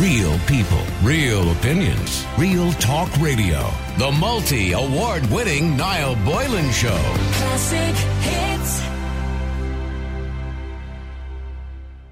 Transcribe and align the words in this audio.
Real 0.00 0.38
people, 0.40 0.82
real 1.02 1.52
opinions, 1.52 2.26
real 2.36 2.70
talk 2.72 3.10
radio. 3.16 3.66
The 3.96 4.12
multi 4.12 4.72
award 4.72 5.24
winning 5.30 5.74
Niall 5.74 6.16
Boylan 6.16 6.70
Show. 6.70 6.98
Classic 7.32 7.96
hits. 8.20 8.82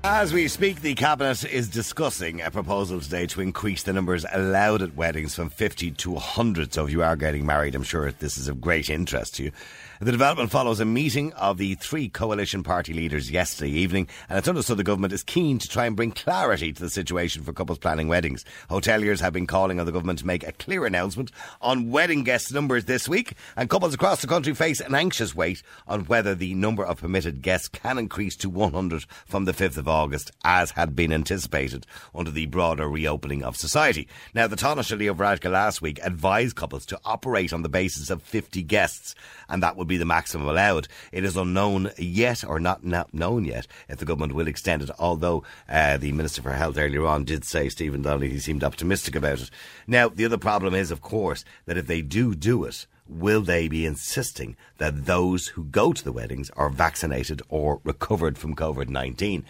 As 0.02 0.32
we 0.32 0.48
speak, 0.48 0.80
the 0.80 0.94
Cabinet 0.94 1.44
is 1.44 1.68
discussing 1.68 2.40
a 2.40 2.50
proposal 2.50 3.00
today 3.00 3.26
to 3.26 3.42
increase 3.42 3.82
the 3.82 3.92
numbers 3.92 4.24
allowed 4.32 4.80
at 4.80 4.96
weddings 4.96 5.34
from 5.34 5.50
50 5.50 5.90
to 5.90 6.12
100. 6.12 6.72
So 6.72 6.86
if 6.86 6.90
you 6.90 7.02
are 7.02 7.16
getting 7.16 7.44
married, 7.44 7.74
I'm 7.74 7.82
sure 7.82 8.10
this 8.12 8.38
is 8.38 8.48
of 8.48 8.62
great 8.62 8.88
interest 8.88 9.34
to 9.34 9.44
you. 9.44 9.52
The 10.00 10.10
development 10.10 10.50
follows 10.50 10.80
a 10.80 10.84
meeting 10.84 11.32
of 11.34 11.56
the 11.56 11.76
three 11.76 12.08
coalition 12.08 12.64
party 12.64 12.92
leaders 12.92 13.30
yesterday 13.30 13.70
evening, 13.70 14.08
and 14.28 14.36
it's 14.36 14.48
understood 14.48 14.76
the 14.76 14.82
government 14.82 15.12
is 15.12 15.22
keen 15.22 15.58
to 15.60 15.68
try 15.68 15.86
and 15.86 15.94
bring 15.94 16.10
clarity 16.10 16.72
to 16.72 16.82
the 16.82 16.90
situation 16.90 17.44
for 17.44 17.52
couples 17.52 17.78
planning 17.78 18.08
weddings. 18.08 18.44
Hoteliers 18.68 19.20
have 19.20 19.32
been 19.32 19.46
calling 19.46 19.78
on 19.78 19.86
the 19.86 19.92
government 19.92 20.18
to 20.18 20.26
make 20.26 20.44
a 20.44 20.50
clear 20.50 20.84
announcement 20.84 21.30
on 21.62 21.92
wedding 21.92 22.24
guest 22.24 22.52
numbers 22.52 22.86
this 22.86 23.08
week, 23.08 23.34
and 23.56 23.70
couples 23.70 23.94
across 23.94 24.20
the 24.20 24.26
country 24.26 24.52
face 24.52 24.80
an 24.80 24.96
anxious 24.96 25.32
wait 25.32 25.62
on 25.86 26.06
whether 26.06 26.34
the 26.34 26.54
number 26.54 26.84
of 26.84 27.00
permitted 27.00 27.40
guests 27.40 27.68
can 27.68 27.96
increase 27.96 28.34
to 28.34 28.50
100 28.50 29.04
from 29.26 29.44
the 29.44 29.52
5th 29.52 29.76
of 29.76 29.86
August, 29.86 30.32
as 30.42 30.72
had 30.72 30.96
been 30.96 31.12
anticipated 31.12 31.86
under 32.12 32.32
the 32.32 32.46
broader 32.46 32.88
reopening 32.88 33.44
of 33.44 33.56
society. 33.56 34.08
Now, 34.34 34.48
the 34.48 34.56
Taoiseach 34.56 35.08
of 35.08 35.18
Varadkar 35.18 35.52
last 35.52 35.80
week 35.80 36.00
advised 36.02 36.56
couples 36.56 36.84
to 36.86 36.98
operate 37.04 37.52
on 37.52 37.62
the 37.62 37.68
basis 37.68 38.10
of 38.10 38.22
50 38.22 38.60
guests, 38.64 39.14
and 39.48 39.62
that 39.62 39.76
would 39.76 39.83
be 39.84 39.96
the 39.96 40.04
maximum 40.04 40.48
allowed. 40.48 40.88
It 41.12 41.24
is 41.24 41.36
unknown 41.36 41.90
yet, 41.98 42.44
or 42.44 42.60
not, 42.60 42.84
not 42.84 43.12
known 43.12 43.44
yet, 43.44 43.66
if 43.88 43.98
the 43.98 44.04
government 44.04 44.34
will 44.34 44.48
extend 44.48 44.82
it, 44.82 44.90
although 44.98 45.42
uh, 45.68 45.96
the 45.96 46.12
Minister 46.12 46.42
for 46.42 46.52
Health 46.52 46.78
earlier 46.78 47.06
on 47.06 47.24
did 47.24 47.44
say, 47.44 47.68
Stephen 47.68 48.02
Donnelly, 48.02 48.30
he 48.30 48.38
seemed 48.38 48.64
optimistic 48.64 49.14
about 49.14 49.40
it. 49.40 49.50
Now, 49.86 50.08
the 50.08 50.24
other 50.24 50.38
problem 50.38 50.74
is, 50.74 50.90
of 50.90 51.00
course, 51.00 51.44
that 51.66 51.76
if 51.76 51.86
they 51.86 52.02
do 52.02 52.34
do 52.34 52.64
it, 52.64 52.86
will 53.08 53.42
they 53.42 53.68
be 53.68 53.86
insisting 53.86 54.56
that 54.78 55.06
those 55.06 55.48
who 55.48 55.64
go 55.64 55.92
to 55.92 56.04
the 56.04 56.12
weddings 56.12 56.50
are 56.50 56.70
vaccinated 56.70 57.42
or 57.48 57.80
recovered 57.84 58.38
from 58.38 58.56
COVID 58.56 58.88
19? 58.88 59.44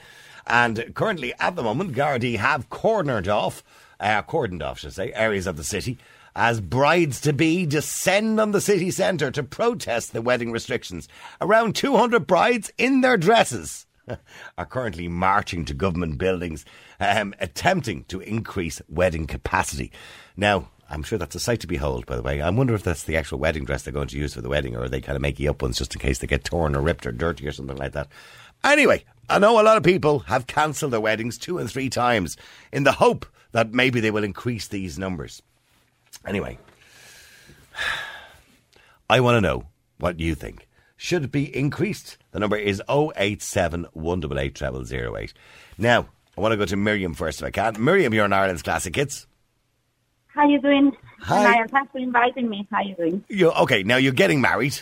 And 0.47 0.95
currently, 0.95 1.33
at 1.41 1.57
the 1.57 1.63
moment, 1.63 1.95
Gardaí 1.95 2.37
have 2.37 2.69
cornered 2.69 3.29
off, 3.29 3.65
uh, 3.99 4.23
cordoned 4.23 4.63
off, 4.63 4.81
should 4.81 4.91
I 4.91 4.93
say, 4.93 5.13
areas 5.15 5.47
of 5.47 5.57
the 5.57 5.65
city 5.65 5.99
as 6.37 6.61
brides 6.61 7.21
to 7.21 7.33
be 7.33 7.65
descend 7.67 8.41
on 8.41 8.51
the 8.51 8.61
city 8.61 8.91
centre 8.91 9.31
to 9.31 9.43
protest 9.43 10.13
the 10.13 10.23
wedding 10.23 10.51
restrictions. 10.51 11.09
Around 11.41 11.77
200 11.77 12.27
brides 12.27 12.73
in 12.77 13.01
their 13.01 13.17
dresses 13.17 13.87
are 14.59 14.67
currently 14.67 15.09
marching 15.09 15.65
to 15.65 15.75
government 15.75 16.19
buildings, 16.19 16.65
um, 17.01 17.35
attempting 17.41 18.05
to 18.05 18.21
increase 18.21 18.83
wedding 18.89 19.27
capacity. 19.27 19.93
Now, 20.37 20.69
I'm 20.91 21.03
sure 21.03 21.19
that's 21.19 21.35
a 21.35 21.41
sight 21.41 21.61
to 21.61 21.67
behold, 21.67 22.07
by 22.07 22.17
the 22.17 22.23
way. 22.23 22.41
I 22.41 22.51
wonder 22.51 22.75
if 22.75 22.83
that's 22.83 23.05
the 23.05 23.17
actual 23.17 23.39
wedding 23.39 23.65
dress 23.65 23.83
they're 23.83 23.93
going 23.93 24.09
to 24.09 24.19
use 24.19 24.35
for 24.35 24.43
the 24.43 24.49
wedding, 24.49 24.77
or 24.77 24.83
are 24.83 24.89
they 24.89 25.01
kind 25.01 25.17
of 25.17 25.23
making 25.23 25.49
up 25.49 25.63
ones 25.63 25.79
just 25.79 25.95
in 25.95 26.01
case 26.01 26.19
they 26.19 26.27
get 26.27 26.45
torn 26.45 26.77
or 26.77 26.83
ripped 26.83 27.07
or 27.07 27.13
dirty 27.13 27.47
or 27.47 27.53
something 27.53 27.77
like 27.77 27.93
that? 27.93 28.09
Anyway, 28.63 29.05
I 29.29 29.39
know 29.39 29.61
a 29.61 29.63
lot 29.63 29.77
of 29.77 29.83
people 29.83 30.21
have 30.21 30.47
cancelled 30.47 30.93
their 30.93 31.01
weddings 31.01 31.39
two 31.39 31.59
and 31.59 31.71
three 31.71 31.89
times 31.89 32.37
in 32.73 32.85
the 32.85 32.93
hope 32.93 33.27
that 33.53 33.73
maybe 33.73 34.01
they 34.01 34.11
will 34.11 34.25
increase 34.25 34.69
these 34.69 34.99
numbers. 34.99 35.43
Anyway, 36.27 36.59
I 39.11 39.21
want 39.21 39.37
to 39.37 39.41
know 39.41 39.67
what 39.99 40.21
you 40.21 40.35
think. 40.35 40.67
Should 40.97 41.25
it 41.25 41.33
be 41.33 41.55
increased? 41.55 42.17
The 42.33 42.39
number 42.41 42.57
is 42.57 42.83
087 42.89 43.87
188 43.93 45.35
Now, 45.77 46.09
I 46.37 46.41
want 46.41 46.53
to 46.53 46.57
go 46.57 46.65
to 46.65 46.77
Miriam 46.77 47.15
first 47.15 47.41
if 47.41 47.47
I 47.47 47.51
can. 47.51 47.83
Miriam, 47.83 48.15
you're 48.15 48.25
in 48.25 48.33
Ireland's 48.33 48.63
Classic 48.63 48.95
Hits. 48.95 49.27
How 50.29 50.49
you 50.49 50.61
doing? 50.61 50.93
Hi. 51.21 51.65
Thanks 51.67 51.93
for 51.93 51.99
inviting 51.99 52.49
me. 52.49 52.67
How 52.71 52.83
you 52.83 52.95
doing? 52.97 53.25
You 53.29 53.51
okay? 53.53 53.83
Now 53.83 53.97
you're 53.97 54.13
getting 54.13 54.41
married. 54.41 54.81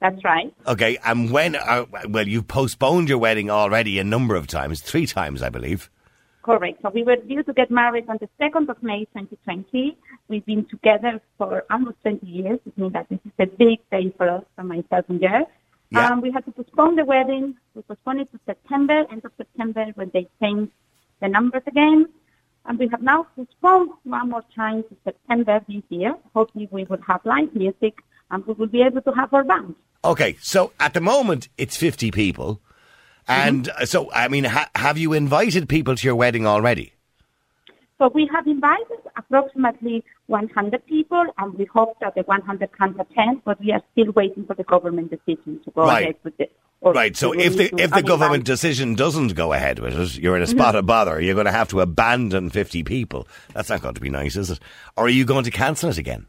That's 0.00 0.22
right. 0.24 0.52
Okay, 0.66 0.98
and 1.04 1.30
when? 1.30 1.54
Are, 1.54 1.86
well, 2.08 2.26
you've 2.26 2.48
postponed 2.48 3.08
your 3.08 3.18
wedding 3.18 3.50
already 3.50 4.00
a 4.00 4.04
number 4.04 4.34
of 4.34 4.48
times, 4.48 4.80
three 4.80 5.06
times, 5.06 5.42
I 5.42 5.48
believe. 5.48 5.88
Correct. 6.42 6.82
So 6.82 6.90
we 6.90 7.04
were 7.04 7.16
due 7.16 7.42
to 7.44 7.52
get 7.52 7.70
married 7.70 8.08
on 8.08 8.18
the 8.20 8.28
2nd 8.40 8.68
of 8.68 8.82
May 8.82 9.04
2020. 9.06 9.96
We've 10.28 10.44
been 10.44 10.64
together 10.64 11.20
for 11.38 11.64
almost 11.70 12.02
20 12.02 12.26
years. 12.26 12.58
It 12.66 12.76
means 12.76 12.94
that 12.94 13.08
this 13.08 13.20
is 13.24 13.32
a 13.38 13.46
big 13.46 13.78
day 13.90 14.12
for 14.16 14.28
us, 14.28 14.44
for 14.56 14.64
myself 14.64 15.04
and 15.08 15.20
girl. 15.20 15.48
Yeah. 15.90 16.08
Um, 16.08 16.20
we 16.20 16.32
had 16.32 16.44
to 16.46 16.50
postpone 16.50 16.96
the 16.96 17.04
wedding. 17.04 17.54
We 17.74 17.82
postponed 17.82 18.22
it 18.22 18.32
to 18.32 18.40
September, 18.44 19.04
end 19.10 19.24
of 19.24 19.32
September, 19.36 19.86
when 19.94 20.10
they 20.12 20.26
changed 20.40 20.72
the 21.20 21.28
numbers 21.28 21.62
again. 21.66 22.06
And 22.64 22.78
we 22.78 22.88
have 22.88 23.02
now 23.02 23.26
postponed 23.36 23.90
one 24.02 24.30
more 24.30 24.44
time 24.54 24.82
to 24.84 24.96
September 25.04 25.60
this 25.68 25.82
year. 25.90 26.16
Hopefully 26.34 26.68
we 26.72 26.84
will 26.84 27.02
have 27.06 27.20
live 27.24 27.54
music 27.54 27.98
and 28.30 28.44
we 28.46 28.54
will 28.54 28.68
be 28.68 28.82
able 28.82 29.02
to 29.02 29.12
have 29.12 29.32
our 29.32 29.44
band. 29.44 29.76
Okay, 30.04 30.36
so 30.40 30.72
at 30.80 30.94
the 30.94 31.00
moment 31.00 31.48
it's 31.56 31.76
50 31.76 32.10
people. 32.10 32.60
And 33.28 33.68
uh, 33.68 33.86
so, 33.86 34.10
I 34.12 34.28
mean, 34.28 34.44
ha- 34.44 34.70
have 34.74 34.98
you 34.98 35.12
invited 35.12 35.68
people 35.68 35.94
to 35.96 36.06
your 36.06 36.16
wedding 36.16 36.46
already? 36.46 36.92
So 37.98 38.10
we 38.12 38.28
have 38.34 38.46
invited 38.48 38.98
approximately 39.16 40.02
100 40.26 40.86
people, 40.86 41.24
and 41.38 41.54
we 41.54 41.66
hope 41.66 41.96
that 42.00 42.14
the 42.16 42.22
100 42.22 42.70
can 42.76 42.98
attend, 42.98 43.42
but 43.44 43.60
we 43.60 43.70
are 43.70 43.80
still 43.92 44.10
waiting 44.16 44.44
for 44.44 44.54
the 44.54 44.64
government 44.64 45.10
decision 45.10 45.60
to 45.64 45.70
go 45.70 45.82
Right. 45.82 46.02
ahead 46.02 46.16
with 46.24 46.34
it. 46.40 46.52
Right, 46.84 47.16
so 47.16 47.30
if 47.32 47.56
the 47.56 47.72
if 47.80 47.92
the 47.92 48.02
government 48.02 48.42
decision 48.44 48.96
doesn't 48.96 49.36
go 49.36 49.52
ahead 49.52 49.78
with 49.78 49.96
it, 49.96 50.18
you're 50.18 50.34
in 50.36 50.42
a 50.42 50.48
spot 50.48 50.74
of 50.74 50.84
bother. 50.84 51.20
You're 51.20 51.36
going 51.36 51.46
to 51.46 51.52
have 51.52 51.68
to 51.68 51.80
abandon 51.80 52.50
50 52.50 52.82
people. 52.82 53.28
That's 53.54 53.68
not 53.68 53.82
going 53.82 53.94
to 53.94 54.00
be 54.00 54.10
nice, 54.10 54.34
is 54.34 54.50
it? 54.50 54.58
Or 54.96 55.04
are 55.06 55.08
you 55.08 55.24
going 55.24 55.44
to 55.44 55.52
cancel 55.52 55.90
it 55.90 55.98
again? 55.98 56.26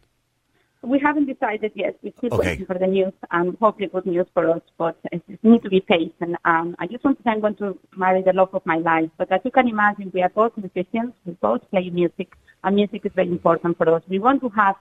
We 0.83 0.99
haven't 0.99 1.27
decided 1.27 1.71
yet. 1.75 1.97
We're 2.03 2.11
still 2.17 2.33
Okay. 2.33 2.49
waiting 2.49 2.65
for 2.65 2.77
the 2.77 2.87
news, 2.87 3.13
and 3.31 3.57
hopefully 3.61 3.87
good 3.87 4.05
news 4.05 4.27
for 4.33 4.49
us, 4.55 4.61
but 4.77 4.97
it 5.13 5.21
it 5.29 5.41
need 5.41 5.61
to 5.63 5.69
be 5.69 5.79
patient. 5.79 6.35
Um, 6.43 6.75
I 6.77 6.87
just 6.87 7.05
want 7.05 7.17
to 7.17 7.23
say 7.23 7.31
I'm 7.31 7.39
going 7.39 7.55
to 7.63 7.79
marry 7.95 8.21
the 8.21 8.33
love 8.33 8.53
of 8.53 8.65
my 8.65 8.79
life, 8.91 9.09
but 9.17 9.31
as 9.31 9.39
you 9.45 9.51
can 9.57 9.69
imagine, 9.69 10.11
we 10.13 10.21
are 10.21 10.33
both 10.41 10.57
musicians, 10.57 11.13
we 11.25 11.33
both 11.49 11.61
play 11.71 11.89
music, 11.89 12.35
and 12.63 12.75
music 12.75 13.05
is 13.05 13.13
very 13.21 13.31
important 13.37 13.77
for 13.77 13.87
us. 13.95 14.03
We 14.09 14.19
want 14.19 14.41
to 14.41 14.49
have 14.49 14.75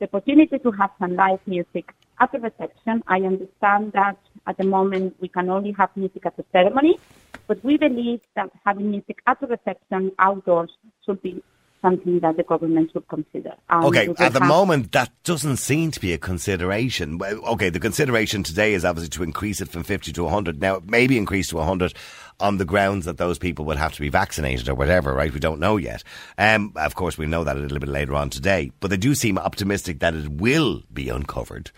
the 0.00 0.06
opportunity 0.06 0.58
to 0.58 0.70
have 0.72 0.90
some 0.98 1.14
live 1.14 1.42
music 1.46 1.94
at 2.18 2.32
the 2.32 2.40
reception. 2.40 3.04
I 3.06 3.18
understand 3.32 3.92
that 3.92 4.18
at 4.48 4.56
the 4.56 4.64
moment 4.76 5.14
we 5.20 5.28
can 5.28 5.48
only 5.50 5.72
have 5.78 5.90
music 5.94 6.26
at 6.26 6.36
the 6.36 6.44
ceremony, 6.50 6.98
but 7.46 7.62
we 7.62 7.76
believe 7.76 8.20
that 8.34 8.50
having 8.66 8.90
music 8.90 9.22
at 9.28 9.38
the 9.40 9.46
reception 9.46 10.10
outdoors 10.18 10.72
should 11.06 11.22
be 11.22 11.42
something 11.84 12.18
that 12.20 12.36
the 12.36 12.42
government 12.42 12.90
should 12.92 13.06
consider. 13.08 13.52
Um, 13.68 13.84
Okay, 13.84 14.08
at 14.18 14.32
the 14.32 14.40
moment, 14.40 14.92
that 14.92 15.10
doesn't 15.22 15.58
seem 15.58 15.90
to 15.90 16.00
be 16.00 16.14
a 16.14 16.18
consideration. 16.18 17.20
Okay, 17.22 17.68
the 17.68 17.78
consideration 17.78 18.42
today 18.42 18.72
is 18.72 18.84
obviously 18.84 19.10
to 19.10 19.22
increase 19.22 19.60
it 19.60 19.68
from 19.68 19.82
50 19.82 20.12
to 20.12 20.24
100. 20.24 20.60
Now, 20.60 20.76
it 20.76 20.88
may 20.88 21.06
be 21.06 21.18
increased 21.18 21.50
to 21.50 21.56
100 21.56 21.92
on 22.40 22.56
the 22.56 22.64
grounds 22.64 23.04
that 23.04 23.18
those 23.18 23.38
people 23.38 23.66
would 23.66 23.76
have 23.76 23.92
to 23.92 24.00
be 24.00 24.08
vaccinated 24.08 24.68
or 24.68 24.74
whatever, 24.74 25.12
right? 25.12 25.32
We 25.32 25.40
don't 25.40 25.60
know 25.60 25.76
yet. 25.76 26.02
Um, 26.38 26.72
of 26.76 26.94
course, 26.94 27.18
we 27.18 27.26
know 27.26 27.44
that 27.44 27.56
a 27.56 27.60
little 27.60 27.78
bit 27.78 27.88
later 27.88 28.14
on 28.14 28.30
today. 28.30 28.72
But 28.80 28.88
they 28.88 28.96
do 28.96 29.14
seem 29.14 29.36
optimistic 29.36 30.00
that 30.00 30.14
it 30.14 30.28
will 30.30 30.82
be 30.92 31.10
uncovered. 31.10 31.70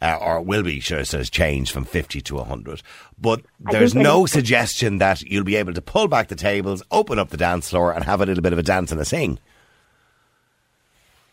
Uh, 0.00 0.18
or 0.20 0.42
will 0.42 0.62
be, 0.62 0.80
sure, 0.80 1.04
says 1.04 1.30
change 1.30 1.72
from 1.72 1.84
50 1.84 2.20
to 2.20 2.34
100. 2.36 2.82
But 3.18 3.42
there's 3.58 3.94
no 3.94 4.26
suggestion 4.26 4.98
that 4.98 5.22
you'll 5.22 5.44
be 5.44 5.56
able 5.56 5.72
to 5.72 5.82
pull 5.82 6.08
back 6.08 6.28
the 6.28 6.36
tables, 6.36 6.82
open 6.90 7.18
up 7.18 7.30
the 7.30 7.36
dance 7.36 7.70
floor, 7.70 7.92
and 7.92 8.04
have 8.04 8.20
a 8.20 8.26
little 8.26 8.42
bit 8.42 8.52
of 8.52 8.58
a 8.58 8.62
dance 8.62 8.92
and 8.92 9.00
a 9.00 9.04
sing. 9.04 9.38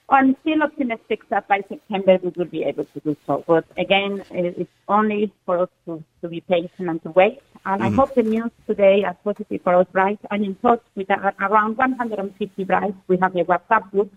I'm 0.09 0.35
still 0.41 0.61
optimistic 0.61 1.27
that 1.29 1.47
by 1.47 1.63
September 1.67 2.19
we 2.21 2.31
will 2.35 2.45
be 2.45 2.63
able 2.63 2.85
to 2.85 2.99
do 2.99 3.17
so. 3.25 3.43
But 3.47 3.65
again, 3.77 4.23
it's 4.31 4.69
only 4.87 5.33
for 5.45 5.59
us 5.59 5.69
to, 5.85 6.03
to 6.21 6.27
be 6.27 6.41
patient 6.41 6.89
and 6.89 7.01
to 7.03 7.09
wait. 7.11 7.41
And 7.65 7.81
I 7.81 7.89
hope 7.89 8.13
the 8.13 8.23
news 8.23 8.51
today 8.67 8.99
is 8.99 9.15
positive 9.23 9.61
for 9.63 9.75
us 9.75 9.87
right? 9.93 10.19
I'm 10.29 10.43
in 10.43 10.55
touch 10.55 10.83
with 10.95 11.09
around 11.09 11.77
150 11.77 12.63
brides. 12.65 12.95
We 13.07 13.17
have 13.17 13.35
a 13.35 13.43
WhatsApp 13.43 13.89
group. 13.91 14.13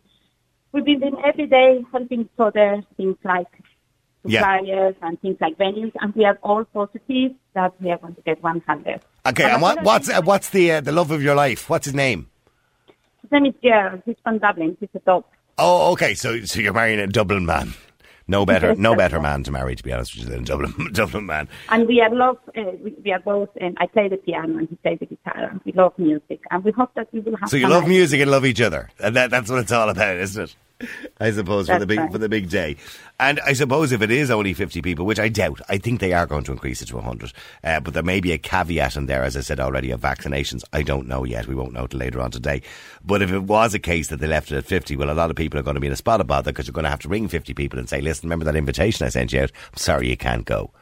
We've 0.72 0.84
been 0.84 1.16
every 1.24 1.46
day 1.46 1.84
helping 1.92 2.22
each 2.22 2.38
other, 2.38 2.82
things 2.96 3.16
like 3.24 3.48
Yeah. 4.28 4.92
and 5.02 5.20
things 5.20 5.36
like 5.40 5.56
venues. 5.58 5.92
And 6.00 6.14
we 6.14 6.24
are 6.24 6.38
all 6.42 6.64
positive 6.64 7.32
that 7.54 7.72
we 7.80 7.90
are 7.90 7.98
going 7.98 8.14
to 8.14 8.22
get 8.22 8.42
100. 8.42 9.00
Okay, 9.26 9.42
And 9.44 9.52
and 9.54 9.62
what, 9.62 9.82
what's 9.82 10.08
uh, 10.08 10.22
what's 10.22 10.50
the 10.50 10.72
uh, 10.72 10.80
the 10.80 10.92
love 10.92 11.10
of 11.10 11.22
your 11.22 11.34
life? 11.34 11.68
What's 11.68 11.86
his 11.86 11.94
name? 11.94 12.28
His 13.22 13.32
name 13.32 13.46
is 13.46 13.54
Gerald. 13.62 14.02
He's 14.06 14.16
from 14.22 14.38
Dublin. 14.38 14.76
He's 14.78 14.88
a 14.94 15.00
dog. 15.00 15.24
Oh, 15.58 15.92
okay. 15.92 16.14
So 16.14 16.44
so 16.44 16.60
you're 16.60 16.72
marrying 16.72 17.00
a 17.00 17.06
Dublin 17.06 17.44
man. 17.46 17.74
No 18.28 18.44
better, 18.44 18.70
Yes, 18.70 18.78
no 18.78 18.96
better 19.02 19.16
right. 19.18 19.22
man 19.22 19.44
to 19.44 19.52
marry, 19.52 19.76
to 19.76 19.82
be 19.84 19.92
honest 19.92 20.16
with 20.16 20.24
you, 20.24 20.30
than 20.30 20.40
a 20.40 20.44
Dublin 20.44 20.74
Dublin 20.92 21.26
man. 21.26 21.48
And 21.68 21.86
we 21.86 22.00
are 22.00 22.12
love, 22.12 22.38
uh, 22.56 22.62
we, 23.04 23.12
are 23.12 23.20
both, 23.20 23.50
and 23.60 23.76
I 23.80 23.86
play 23.86 24.08
the 24.08 24.16
piano 24.16 24.58
and 24.58 24.68
he 24.68 24.74
plays 24.76 24.98
the 24.98 25.06
guitar, 25.06 25.48
and 25.50 25.60
we 25.64 25.70
love 25.72 25.92
music, 25.96 26.40
and 26.50 26.64
we 26.64 26.72
hope 26.72 26.92
that 26.94 27.06
we 27.12 27.20
will 27.20 27.36
have. 27.36 27.48
So 27.48 27.56
you 27.56 27.68
love 27.68 27.86
music 27.86 28.20
and 28.20 28.28
love 28.30 28.44
each 28.44 28.60
other, 28.60 28.90
and 28.98 29.14
that, 29.14 29.30
that's 29.30 29.48
what 29.48 29.60
it's 29.60 29.70
all 29.70 29.88
about, 29.88 30.16
isn't 30.16 30.42
it? 30.42 30.56
I 31.18 31.30
suppose 31.30 31.68
for 31.68 31.78
the 31.78 31.86
big 31.86 31.98
right. 31.98 32.12
for 32.12 32.18
the 32.18 32.28
big 32.28 32.50
day, 32.50 32.76
and 33.18 33.40
I 33.40 33.54
suppose 33.54 33.92
if 33.92 34.02
it 34.02 34.10
is 34.10 34.30
only 34.30 34.52
fifty 34.52 34.82
people, 34.82 35.06
which 35.06 35.18
I 35.18 35.28
doubt, 35.28 35.60
I 35.68 35.78
think 35.78 36.00
they 36.00 36.12
are 36.12 36.26
going 36.26 36.44
to 36.44 36.52
increase 36.52 36.82
it 36.82 36.86
to 36.86 37.00
hundred. 37.00 37.32
Uh, 37.64 37.80
but 37.80 37.94
there 37.94 38.02
may 38.02 38.20
be 38.20 38.32
a 38.32 38.38
caveat 38.38 38.96
in 38.96 39.06
there, 39.06 39.22
as 39.22 39.36
I 39.36 39.40
said 39.40 39.58
already, 39.58 39.90
of 39.90 40.00
vaccinations. 40.00 40.64
I 40.72 40.82
don't 40.82 41.08
know 41.08 41.24
yet. 41.24 41.46
We 41.46 41.54
won't 41.54 41.72
know 41.72 41.86
till 41.86 42.00
later 42.00 42.20
on 42.20 42.30
today. 42.30 42.60
But 43.04 43.22
if 43.22 43.32
it 43.32 43.44
was 43.44 43.72
a 43.72 43.78
case 43.78 44.08
that 44.08 44.20
they 44.20 44.26
left 44.26 44.52
it 44.52 44.56
at 44.56 44.66
fifty, 44.66 44.96
well, 44.96 45.10
a 45.10 45.12
lot 45.12 45.30
of 45.30 45.36
people 45.36 45.58
are 45.58 45.62
going 45.62 45.76
to 45.76 45.80
be 45.80 45.86
in 45.86 45.92
a 45.92 45.96
spot 45.96 46.20
about 46.20 46.44
that 46.44 46.52
because 46.52 46.66
you're 46.66 46.74
going 46.74 46.84
to 46.84 46.90
have 46.90 47.00
to 47.00 47.08
ring 47.08 47.28
fifty 47.28 47.54
people 47.54 47.78
and 47.78 47.88
say, 47.88 48.00
"Listen, 48.00 48.28
remember 48.28 48.44
that 48.44 48.56
invitation 48.56 49.06
I 49.06 49.10
sent 49.10 49.32
you 49.32 49.40
out? 49.40 49.52
I'm 49.72 49.78
sorry, 49.78 50.10
you 50.10 50.16
can't 50.16 50.44
go." 50.44 50.72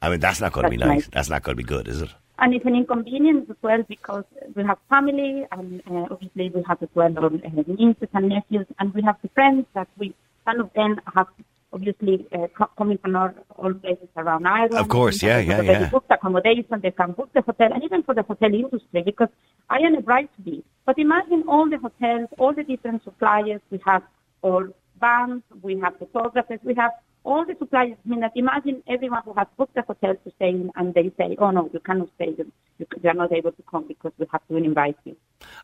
I 0.00 0.10
mean, 0.10 0.20
that's 0.20 0.40
not 0.40 0.52
going 0.52 0.64
to 0.64 0.70
be 0.70 0.76
That's 0.76 0.88
nice. 0.88 1.08
That's 1.12 1.30
not 1.30 1.42
going 1.42 1.56
to 1.56 1.62
be 1.62 1.66
good, 1.66 1.88
is 1.88 2.02
it? 2.02 2.10
And 2.38 2.52
it's 2.52 2.64
an 2.66 2.74
inconvenience 2.74 3.48
as 3.48 3.56
well 3.62 3.82
because 3.88 4.24
we 4.56 4.64
have 4.64 4.78
family 4.88 5.46
and 5.52 5.80
uh, 5.88 6.06
obviously 6.10 6.50
we 6.50 6.62
have 6.66 6.82
as 6.82 6.88
well 6.94 7.16
our 7.18 7.26
uh, 7.26 7.62
nieces 7.66 8.08
and 8.12 8.28
nephews 8.28 8.66
and 8.78 8.92
we 8.92 9.02
have 9.02 9.16
the 9.22 9.28
friends 9.28 9.66
that 9.74 9.88
we, 9.98 10.14
some 10.44 10.60
of 10.60 10.72
them 10.74 11.00
have 11.14 11.28
obviously 11.72 12.26
uh, 12.32 12.48
co- 12.56 12.70
coming 12.76 12.98
from 12.98 13.14
all, 13.14 13.30
all 13.56 13.72
places 13.74 14.08
around 14.16 14.46
Ireland. 14.48 14.74
Of 14.74 14.88
course, 14.88 15.22
yeah, 15.22 15.38
They 15.38 15.46
yeah, 15.46 15.62
have 15.62 15.66
yeah. 15.66 15.90
booked 15.90 16.10
accommodation, 16.10 16.80
they 16.82 16.90
can 16.90 17.12
book 17.12 17.30
the 17.34 17.42
hotel 17.42 17.72
and 17.72 17.84
even 17.84 18.02
for 18.02 18.14
the 18.14 18.22
hotel 18.22 18.52
industry 18.52 19.02
because 19.02 19.28
I 19.70 19.78
am 19.78 19.94
a 19.94 20.02
bride 20.02 20.28
to 20.36 20.42
be. 20.42 20.64
But 20.86 20.98
imagine 20.98 21.44
all 21.46 21.70
the 21.70 21.78
hotels, 21.78 22.28
all 22.38 22.52
the 22.52 22.64
different 22.64 23.04
suppliers, 23.04 23.60
we 23.70 23.80
have 23.86 24.02
all 24.42 24.66
bands, 25.00 25.44
we 25.62 25.78
have 25.78 25.98
photographers, 25.98 26.58
we 26.64 26.74
have 26.74 26.90
all 27.24 27.44
the 27.44 27.56
suppliers. 27.58 27.96
I 28.04 28.08
mean, 28.08 28.20
that 28.20 28.32
imagine 28.36 28.82
everyone 28.86 29.22
who 29.24 29.32
has 29.34 29.46
booked 29.56 29.76
a 29.76 29.82
hotel 29.82 30.14
to 30.14 30.32
stay 30.36 30.50
in 30.50 30.70
and 30.76 30.94
they 30.94 31.10
say, 31.18 31.36
oh 31.38 31.50
no, 31.50 31.70
you 31.72 31.80
cannot 31.80 32.08
stay, 32.16 32.34
you, 32.36 32.50
you, 32.78 32.86
are 33.08 33.14
not 33.14 33.32
able 33.32 33.52
to 33.52 33.62
come 33.70 33.88
because 33.88 34.12
we 34.18 34.26
have 34.30 34.46
to 34.48 34.56
invite 34.56 34.96
you. 35.04 35.16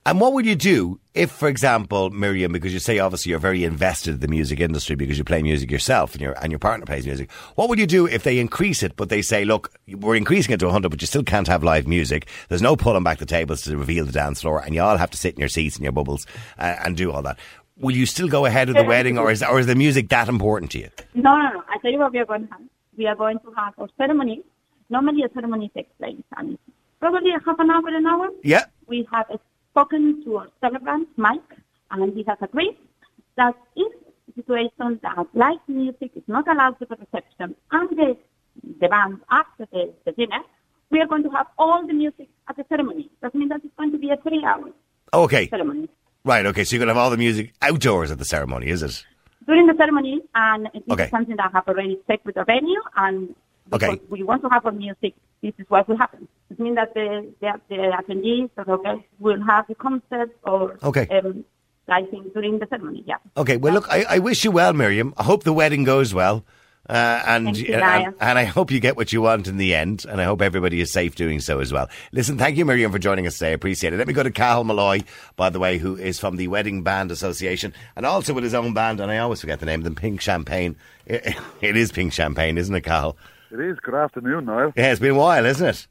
And 0.06 0.20
what 0.20 0.32
would 0.32 0.46
you 0.46 0.56
do 0.56 0.98
if, 1.14 1.30
for 1.30 1.48
example, 1.48 2.10
Miriam, 2.10 2.52
because 2.52 2.72
you 2.72 2.78
say 2.78 2.98
obviously 2.98 3.30
you're 3.30 3.38
very 3.38 3.64
invested 3.64 4.14
in 4.14 4.20
the 4.20 4.28
music 4.28 4.60
industry 4.60 4.96
because 4.96 5.18
you 5.18 5.24
play 5.24 5.42
music 5.42 5.70
yourself 5.70 6.12
and 6.12 6.20
your 6.20 6.32
and 6.42 6.52
your 6.52 6.58
partner 6.58 6.86
plays 6.86 7.06
music. 7.06 7.30
What 7.56 7.68
would 7.68 7.78
you 7.78 7.86
do 7.86 8.06
if 8.06 8.22
they 8.22 8.38
increase 8.38 8.82
it, 8.82 8.96
but 8.96 9.08
they 9.08 9.22
say, 9.22 9.44
look, 9.44 9.72
we're 9.88 10.16
increasing 10.16 10.52
it 10.52 10.60
to 10.60 10.66
100, 10.66 10.88
but 10.88 11.00
you 11.00 11.06
still 11.06 11.22
can't 11.22 11.48
have 11.48 11.64
live 11.64 11.86
music. 11.86 12.28
There's 12.48 12.62
no 12.62 12.76
pulling 12.76 13.02
back 13.02 13.18
the 13.18 13.26
tables 13.26 13.62
to 13.62 13.76
reveal 13.76 14.06
the 14.06 14.12
dance 14.12 14.40
floor, 14.40 14.60
and 14.60 14.74
you 14.74 14.82
all 14.82 14.96
have 14.96 15.10
to 15.10 15.18
sit 15.18 15.34
in 15.34 15.40
your 15.40 15.48
seats 15.48 15.76
and 15.76 15.82
your 15.82 15.92
bubbles 15.92 16.26
uh, 16.58 16.76
and 16.84 16.96
do 16.96 17.12
all 17.12 17.22
that. 17.22 17.38
Will 17.80 17.96
you 17.96 18.04
still 18.04 18.28
go 18.28 18.44
ahead 18.44 18.68
with 18.68 18.76
the 18.76 18.84
wedding, 18.84 19.16
or 19.16 19.30
is 19.30 19.42
or 19.42 19.58
is 19.58 19.66
the 19.66 19.74
music 19.74 20.08
that 20.10 20.28
important 20.28 20.70
to 20.72 20.78
you? 20.80 20.90
No, 21.14 21.36
no, 21.36 21.48
no. 21.54 21.62
I 21.68 21.78
tell 21.78 21.90
you 21.90 21.98
what 21.98 22.12
we 22.12 22.18
are 22.18 22.26
going 22.26 22.46
to 22.46 22.52
have. 22.52 22.60
We 22.96 23.06
are 23.06 23.16
going 23.16 23.38
to 23.38 23.52
have 23.56 23.72
our 23.78 23.88
ceremony. 23.96 24.42
Normally 24.90 25.22
a 25.22 25.32
ceremony 25.32 25.70
takes 25.74 25.90
place 25.98 26.16
and 26.36 26.58
probably 27.00 27.30
a 27.30 27.40
half 27.46 27.58
an 27.58 27.70
hour, 27.70 27.88
an 27.88 28.06
hour. 28.06 28.28
Yeah. 28.42 28.64
We 28.86 29.08
have 29.12 29.26
spoken 29.70 30.22
to 30.24 30.36
our 30.38 30.48
celebrant, 30.60 31.08
Mike, 31.16 31.52
and 31.90 32.12
he 32.12 32.22
has 32.28 32.36
agreed 32.42 32.76
that 33.36 33.54
in 33.76 33.88
a 34.28 34.32
situation 34.34 35.00
that 35.02 35.26
live 35.32 35.60
music 35.68 36.10
is 36.16 36.24
not 36.26 36.46
allowed 36.48 36.78
to 36.80 36.84
the 36.86 36.96
reception 36.96 37.54
and 37.72 37.88
the, 37.96 38.16
the 38.80 38.88
band 38.88 39.20
after 39.30 39.66
the, 39.72 39.94
the 40.04 40.12
dinner, 40.12 40.40
we 40.90 41.00
are 41.00 41.06
going 41.06 41.22
to 41.22 41.30
have 41.30 41.46
all 41.56 41.86
the 41.86 41.94
music 41.94 42.28
at 42.48 42.56
the 42.56 42.66
ceremony. 42.68 43.08
That 43.22 43.34
means 43.34 43.50
that 43.50 43.60
it's 43.64 43.74
going 43.78 43.92
to 43.92 43.98
be 43.98 44.10
a 44.10 44.16
three-hour 44.18 44.70
Okay. 45.14 45.48
ceremony. 45.48 45.88
Right. 46.24 46.44
Okay. 46.46 46.64
So 46.64 46.76
you're 46.76 46.80
going 46.84 46.88
to 46.88 46.94
have 46.94 47.02
all 47.02 47.10
the 47.10 47.16
music 47.16 47.52
outdoors 47.62 48.10
at 48.10 48.18
the 48.18 48.24
ceremony, 48.24 48.68
is 48.68 48.82
it? 48.82 49.04
during 49.46 49.66
the 49.66 49.74
ceremony, 49.76 50.20
and 50.34 50.66
this 50.72 50.82
Okay. 50.90 51.08
something 51.10 51.34
that 51.36 51.46
I 51.52 51.56
have 51.56 51.66
already 51.66 51.98
checked 52.06 52.24
with 52.24 52.36
the 52.36 52.44
venue, 52.44 52.78
and 52.96 53.34
Okay. 53.72 53.98
we 54.08 54.22
want 54.22 54.42
to 54.42 54.48
have 54.48 54.64
our 54.64 54.70
music, 54.70 55.14
this 55.42 55.54
is 55.58 55.66
what 55.68 55.88
will 55.88 55.96
happen. 55.96 56.28
It 56.50 56.60
means 56.60 56.76
that 56.76 56.94
the, 56.94 57.26
the, 57.40 57.52
the 57.68 57.76
attendees 57.98 58.50
or 58.56 58.64
the 58.64 58.76
guests 58.76 59.02
will 59.18 59.42
have 59.44 59.66
the 59.66 59.74
concert 59.74 60.30
or 60.44 60.76
Okay. 60.84 61.08
um, 61.18 61.44
I 61.88 62.02
think 62.04 62.32
during 62.32 62.60
the 62.60 62.66
ceremony, 62.68 63.02
yeah. 63.06 63.16
Okay, 63.36 63.56
well, 63.56 63.72
look, 63.72 63.86
I, 63.90 64.04
I 64.08 64.18
wish 64.20 64.44
you 64.44 64.52
well, 64.52 64.72
Miriam. 64.72 65.14
I 65.16 65.24
hope 65.24 65.42
the 65.42 65.52
wedding 65.54 65.82
goes 65.82 66.14
well. 66.14 66.44
Uh, 66.90 67.22
and, 67.24 67.44
Thank 67.44 67.58
you, 67.68 67.74
and, 67.74 68.14
and 68.20 68.36
I 68.36 68.42
hope 68.42 68.72
you 68.72 68.80
get 68.80 68.96
what 68.96 69.12
you 69.12 69.22
want 69.22 69.46
in 69.46 69.58
the 69.58 69.76
end, 69.76 70.04
and 70.08 70.20
I 70.20 70.24
hope 70.24 70.42
everybody 70.42 70.80
is 70.80 70.92
safe 70.92 71.14
doing 71.14 71.38
so 71.38 71.60
as 71.60 71.72
well. 71.72 71.88
Listen, 72.10 72.36
thank 72.36 72.56
you, 72.56 72.64
Miriam, 72.64 72.90
for 72.90 72.98
joining 72.98 73.28
us 73.28 73.34
today. 73.34 73.50
I 73.50 73.52
appreciate 73.52 73.92
it. 73.92 73.96
Let 73.96 74.08
me 74.08 74.12
go 74.12 74.24
to 74.24 74.30
Cathal 74.32 74.64
Molloy, 74.64 75.02
by 75.36 75.50
the 75.50 75.60
way, 75.60 75.78
who 75.78 75.94
is 75.94 76.18
from 76.18 76.34
the 76.34 76.48
Wedding 76.48 76.82
Band 76.82 77.12
Association, 77.12 77.72
and 77.94 78.04
also 78.04 78.34
with 78.34 78.42
his 78.42 78.54
own 78.54 78.74
band, 78.74 78.98
and 78.98 79.08
I 79.08 79.18
always 79.18 79.40
forget 79.40 79.60
the 79.60 79.66
name 79.66 79.80
of 79.80 79.84
them, 79.84 79.94
Pink 79.94 80.20
Champagne. 80.20 80.76
It, 81.06 81.34
it 81.60 81.76
is 81.76 81.90
Pink 81.90 82.12
Champagne, 82.12 82.56
isn't 82.56 82.72
it, 82.72 82.82
Cahill? 82.82 83.16
It 83.50 83.58
is. 83.58 83.80
Good 83.80 83.94
afternoon, 83.96 84.44
Niall. 84.44 84.72
Yeah, 84.76 84.92
it's 84.92 85.00
been 85.00 85.12
a 85.12 85.14
while, 85.14 85.44
isn't 85.44 85.66
it? 85.66 85.86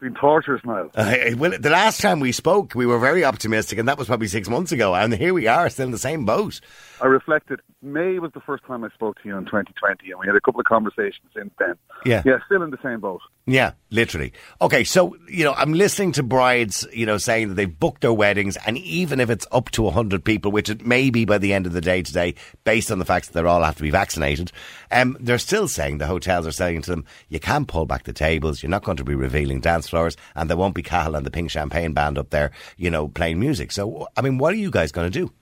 Been 0.00 0.14
torturous, 0.14 0.62
now. 0.64 0.90
Uh, 0.94 1.16
well, 1.36 1.58
the 1.58 1.70
last 1.70 2.00
time 2.00 2.20
we 2.20 2.30
spoke, 2.30 2.74
we 2.76 2.86
were 2.86 3.00
very 3.00 3.24
optimistic, 3.24 3.80
and 3.80 3.88
that 3.88 3.98
was 3.98 4.06
probably 4.06 4.28
six 4.28 4.48
months 4.48 4.70
ago, 4.70 4.94
and 4.94 5.12
here 5.12 5.34
we 5.34 5.48
are, 5.48 5.68
still 5.68 5.86
in 5.86 5.90
the 5.90 5.98
same 5.98 6.24
boat. 6.24 6.60
I 7.00 7.06
reflected. 7.06 7.60
May 7.82 8.18
was 8.20 8.32
the 8.32 8.40
first 8.40 8.64
time 8.64 8.84
I 8.84 8.90
spoke 8.90 9.20
to 9.22 9.28
you 9.28 9.36
in 9.36 9.44
2020, 9.44 10.10
and 10.10 10.20
we 10.20 10.26
had 10.26 10.36
a 10.36 10.40
couple 10.40 10.60
of 10.60 10.66
conversations 10.66 11.26
since 11.34 11.50
then. 11.58 11.74
Yeah. 12.04 12.22
Yeah, 12.24 12.38
still 12.46 12.62
in 12.62 12.70
the 12.70 12.78
same 12.82 13.00
boat. 13.00 13.20
Yeah, 13.46 13.72
literally. 13.90 14.32
Okay, 14.60 14.84
so, 14.84 15.16
you 15.28 15.42
know, 15.42 15.54
I'm 15.54 15.72
listening 15.72 16.12
to 16.12 16.22
brides, 16.22 16.86
you 16.92 17.06
know, 17.06 17.18
saying 17.18 17.48
that 17.48 17.54
they've 17.54 17.78
booked 17.78 18.02
their 18.02 18.12
weddings, 18.12 18.56
and 18.66 18.78
even 18.78 19.20
if 19.20 19.30
it's 19.30 19.46
up 19.50 19.70
to 19.70 19.82
100 19.82 20.24
people, 20.24 20.52
which 20.52 20.68
it 20.68 20.84
may 20.86 21.10
be 21.10 21.24
by 21.24 21.38
the 21.38 21.52
end 21.52 21.66
of 21.66 21.72
the 21.72 21.80
day 21.80 22.02
today, 22.02 22.34
based 22.64 22.92
on 22.92 22.98
the 22.98 23.04
fact 23.04 23.26
that 23.26 23.32
they 23.32 23.48
all 23.48 23.62
have 23.62 23.76
to 23.76 23.82
be 23.82 23.90
vaccinated, 23.90 24.52
um, 24.92 25.16
they're 25.18 25.38
still 25.38 25.66
saying, 25.66 25.98
the 25.98 26.06
hotels 26.06 26.46
are 26.46 26.52
saying 26.52 26.82
to 26.82 26.90
them, 26.90 27.04
you 27.28 27.40
can't 27.40 27.68
pull 27.68 27.86
back 27.86 28.04
the 28.04 28.12
tables, 28.12 28.62
you're 28.62 28.70
not 28.70 28.84
going 28.84 28.96
to 28.96 29.04
be 29.04 29.14
revealing 29.14 29.60
dance 29.60 29.87
floors, 29.88 30.16
and 30.34 30.48
there 30.48 30.56
won't 30.56 30.74
be 30.74 30.82
Cathal 30.82 31.14
and 31.14 31.26
the 31.26 31.30
Pink 31.30 31.50
Champagne 31.50 31.92
Band 31.92 32.18
up 32.18 32.30
there, 32.30 32.50
you 32.76 32.90
know, 32.90 33.08
playing 33.08 33.40
music. 33.40 33.72
So, 33.72 34.08
I 34.16 34.20
mean, 34.20 34.38
what 34.38 34.52
are 34.52 34.58
you 34.58 34.70
guys 34.70 34.92
going 34.92 35.10
to 35.10 35.18
do? 35.18 35.32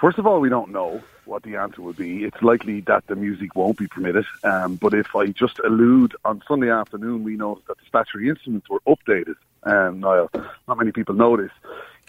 First 0.00 0.18
of 0.18 0.26
all, 0.26 0.40
we 0.40 0.48
don't 0.48 0.70
know 0.70 1.02
what 1.24 1.42
the 1.42 1.56
answer 1.56 1.82
will 1.82 1.92
be. 1.92 2.24
It's 2.24 2.40
likely 2.42 2.80
that 2.82 3.06
the 3.06 3.16
music 3.16 3.56
won't 3.56 3.78
be 3.78 3.86
permitted. 3.88 4.24
Um, 4.44 4.76
but 4.76 4.94
if 4.94 5.14
I 5.16 5.26
just 5.28 5.58
allude, 5.60 6.14
on 6.24 6.42
Sunday 6.46 6.70
afternoon, 6.70 7.24
we 7.24 7.36
noticed 7.36 7.66
that 7.68 7.78
the 7.78 7.84
statutory 7.86 8.28
instruments 8.28 8.68
were 8.68 8.80
updated. 8.86 9.34
Um, 9.64 10.00
Niall, 10.00 10.30
not 10.68 10.78
many 10.78 10.92
people 10.92 11.14
know 11.14 11.36
this. 11.36 11.50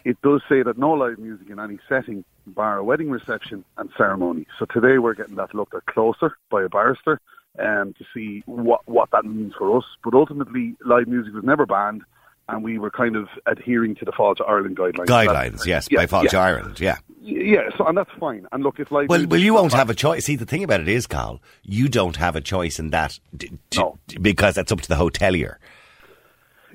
It 0.04 0.22
does 0.22 0.42
say 0.48 0.62
that 0.64 0.78
no 0.78 0.92
live 0.92 1.18
music 1.18 1.50
in 1.50 1.60
any 1.60 1.80
setting, 1.90 2.24
bar 2.46 2.78
a 2.78 2.84
wedding 2.84 3.10
reception 3.10 3.66
and 3.78 3.90
ceremony. 3.98 4.46
So 4.58 4.66
today 4.66 5.00
we're 5.00 5.16
getting 5.16 5.36
that 5.36 5.54
looked 5.56 5.74
at 5.74 5.86
closer 5.86 6.38
by 6.50 6.64
a 6.64 6.70
barrister 6.70 7.20
um, 7.60 7.94
to 7.98 8.06
see 8.14 8.44
what, 8.46 8.82
what 8.88 9.10
that 9.12 9.26
means 9.26 9.54
for 9.58 9.78
us. 9.78 9.84
But 10.04 10.14
ultimately, 10.14 10.76
live 10.86 11.08
music 11.08 11.34
was 11.34 11.44
never 11.44 11.66
banned, 11.66 12.04
and 12.50 12.64
we 12.64 12.78
were 12.80 12.92
kind 12.92 13.16
of 13.16 13.28
adhering 13.46 13.96
to 13.96 14.06
the 14.06 14.12
Fáilte 14.12 14.48
Ireland 14.48 14.78
guidelines. 14.78 15.06
Guidelines, 15.08 15.66
yes, 15.66 15.88
Yeah, 15.92 16.00
by 16.00 16.08
Fall 16.08 16.24
yeah. 16.24 16.30
to 16.30 16.38
Ireland, 16.38 16.80
yeah. 16.80 16.98
Yeah, 17.22 17.70
so, 17.78 17.86
and 17.86 17.98
that's 17.98 18.10
fine. 18.20 18.48
And 18.54 18.64
look, 18.64 18.80
if 18.80 18.90
live 18.90 19.10
Well, 19.10 19.28
well, 19.28 19.40
you 19.40 19.54
won't 19.54 19.74
have 19.74 19.90
a 19.90 19.94
choice. 19.94 20.26
See, 20.26 20.38
the 20.38 20.46
thing 20.46 20.64
about 20.64 20.80
it 20.80 20.88
is, 20.88 21.08
Carl, 21.08 21.42
you 21.62 21.90
don't 21.90 22.16
have 22.16 22.38
a 22.38 22.42
choice 22.42 22.80
in 22.80 22.92
that 22.92 23.20
d- 23.36 23.52
d- 23.70 23.80
No. 23.80 23.98
because 24.22 24.56
that's 24.56 24.72
up 24.72 24.80
to 24.82 24.88
the 24.88 24.96
hotelier. 24.96 25.58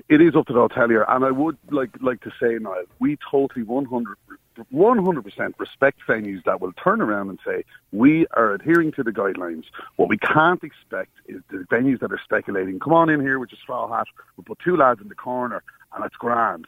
It 0.09 0.21
is 0.21 0.35
up 0.35 0.45
to 0.47 0.53
the 0.53 0.59
hotelier, 0.59 1.05
and 1.07 1.23
I 1.25 1.31
would 1.31 1.57
like 1.71 1.89
like 2.01 2.21
to 2.21 2.29
say, 2.39 2.57
Niall, 2.59 2.83
we 2.99 3.17
totally 3.31 3.63
100 3.63 4.17
100% 4.73 5.53
respect 5.57 5.99
venues 6.07 6.43
that 6.45 6.61
will 6.61 6.73
turn 6.73 7.01
around 7.01 7.29
and 7.29 7.39
say 7.45 7.63
we 7.91 8.25
are 8.31 8.53
adhering 8.53 8.91
to 8.93 9.03
the 9.03 9.11
guidelines. 9.11 9.65
What 9.95 10.09
we 10.09 10.17
can't 10.17 10.63
expect 10.63 11.11
is 11.27 11.41
the 11.49 11.65
venues 11.71 11.99
that 11.99 12.11
are 12.11 12.21
speculating. 12.23 12.79
Come 12.79 12.93
on 12.93 13.09
in 13.09 13.21
here 13.21 13.39
with 13.39 13.51
your 13.51 13.59
straw 13.61 13.87
hat. 13.87 14.07
We'll 14.37 14.45
put 14.45 14.59
two 14.59 14.77
lads 14.77 15.01
in 15.01 15.09
the 15.09 15.15
corner, 15.15 15.63
and 15.95 16.05
it's 16.05 16.15
grand. 16.15 16.65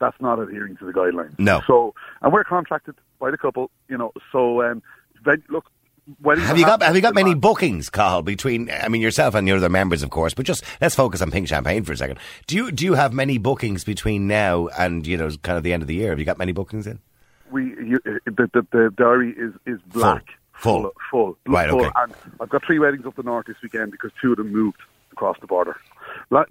That's 0.00 0.20
not 0.20 0.38
adhering 0.38 0.76
to 0.78 0.84
the 0.84 0.92
guidelines. 0.92 1.38
No. 1.38 1.62
So, 1.66 1.94
and 2.20 2.32
we're 2.32 2.44
contracted 2.44 2.94
by 3.20 3.30
the 3.30 3.38
couple, 3.38 3.70
you 3.88 3.96
know. 3.96 4.12
So, 4.32 4.62
um, 4.62 4.82
ven- 5.24 5.44
look. 5.48 5.66
Have 6.26 6.58
you 6.58 6.66
got. 6.66 6.82
Have 6.82 6.94
you 6.94 7.00
got 7.00 7.14
many 7.14 7.34
bookings, 7.34 7.88
Carl? 7.88 8.20
Between 8.20 8.70
I 8.70 8.88
mean 8.88 9.00
yourself 9.00 9.34
and 9.34 9.48
your 9.48 9.56
other 9.56 9.70
members, 9.70 10.02
of 10.02 10.10
course. 10.10 10.34
But 10.34 10.44
just 10.44 10.62
let's 10.78 10.94
focus 10.94 11.22
on 11.22 11.30
Pink 11.30 11.48
Champagne 11.48 11.82
for 11.82 11.92
a 11.92 11.96
second. 11.96 12.18
Do 12.46 12.56
you 12.56 12.70
do 12.70 12.84
you 12.84 12.92
have 12.92 13.14
many 13.14 13.38
bookings 13.38 13.84
between 13.84 14.26
now 14.26 14.66
and 14.76 15.06
you 15.06 15.16
know 15.16 15.30
kind 15.42 15.56
of 15.56 15.64
the 15.64 15.72
end 15.72 15.82
of 15.82 15.86
the 15.86 15.94
year? 15.94 16.10
Have 16.10 16.18
you 16.18 16.26
got 16.26 16.36
many 16.36 16.52
bookings 16.52 16.86
in? 16.86 17.00
We 17.50 17.64
you, 17.84 18.00
the, 18.04 18.20
the 18.52 18.66
the 18.70 18.92
diary 18.96 19.30
is 19.36 19.52
is 19.66 19.80
black, 19.92 20.24
Full. 20.54 20.82
full, 20.82 20.92
full, 21.10 21.36
Right, 21.52 21.68
full. 21.70 21.80
okay. 21.84 21.90
And 21.96 22.14
I've 22.40 22.48
got 22.48 22.64
three 22.64 22.78
weddings 22.78 23.06
up 23.06 23.16
the 23.16 23.22
north 23.22 23.46
this 23.46 23.56
weekend 23.62 23.92
because 23.92 24.10
two 24.20 24.32
of 24.32 24.38
them 24.38 24.52
moved 24.52 24.78
across 25.12 25.36
the 25.40 25.46
border. 25.46 25.76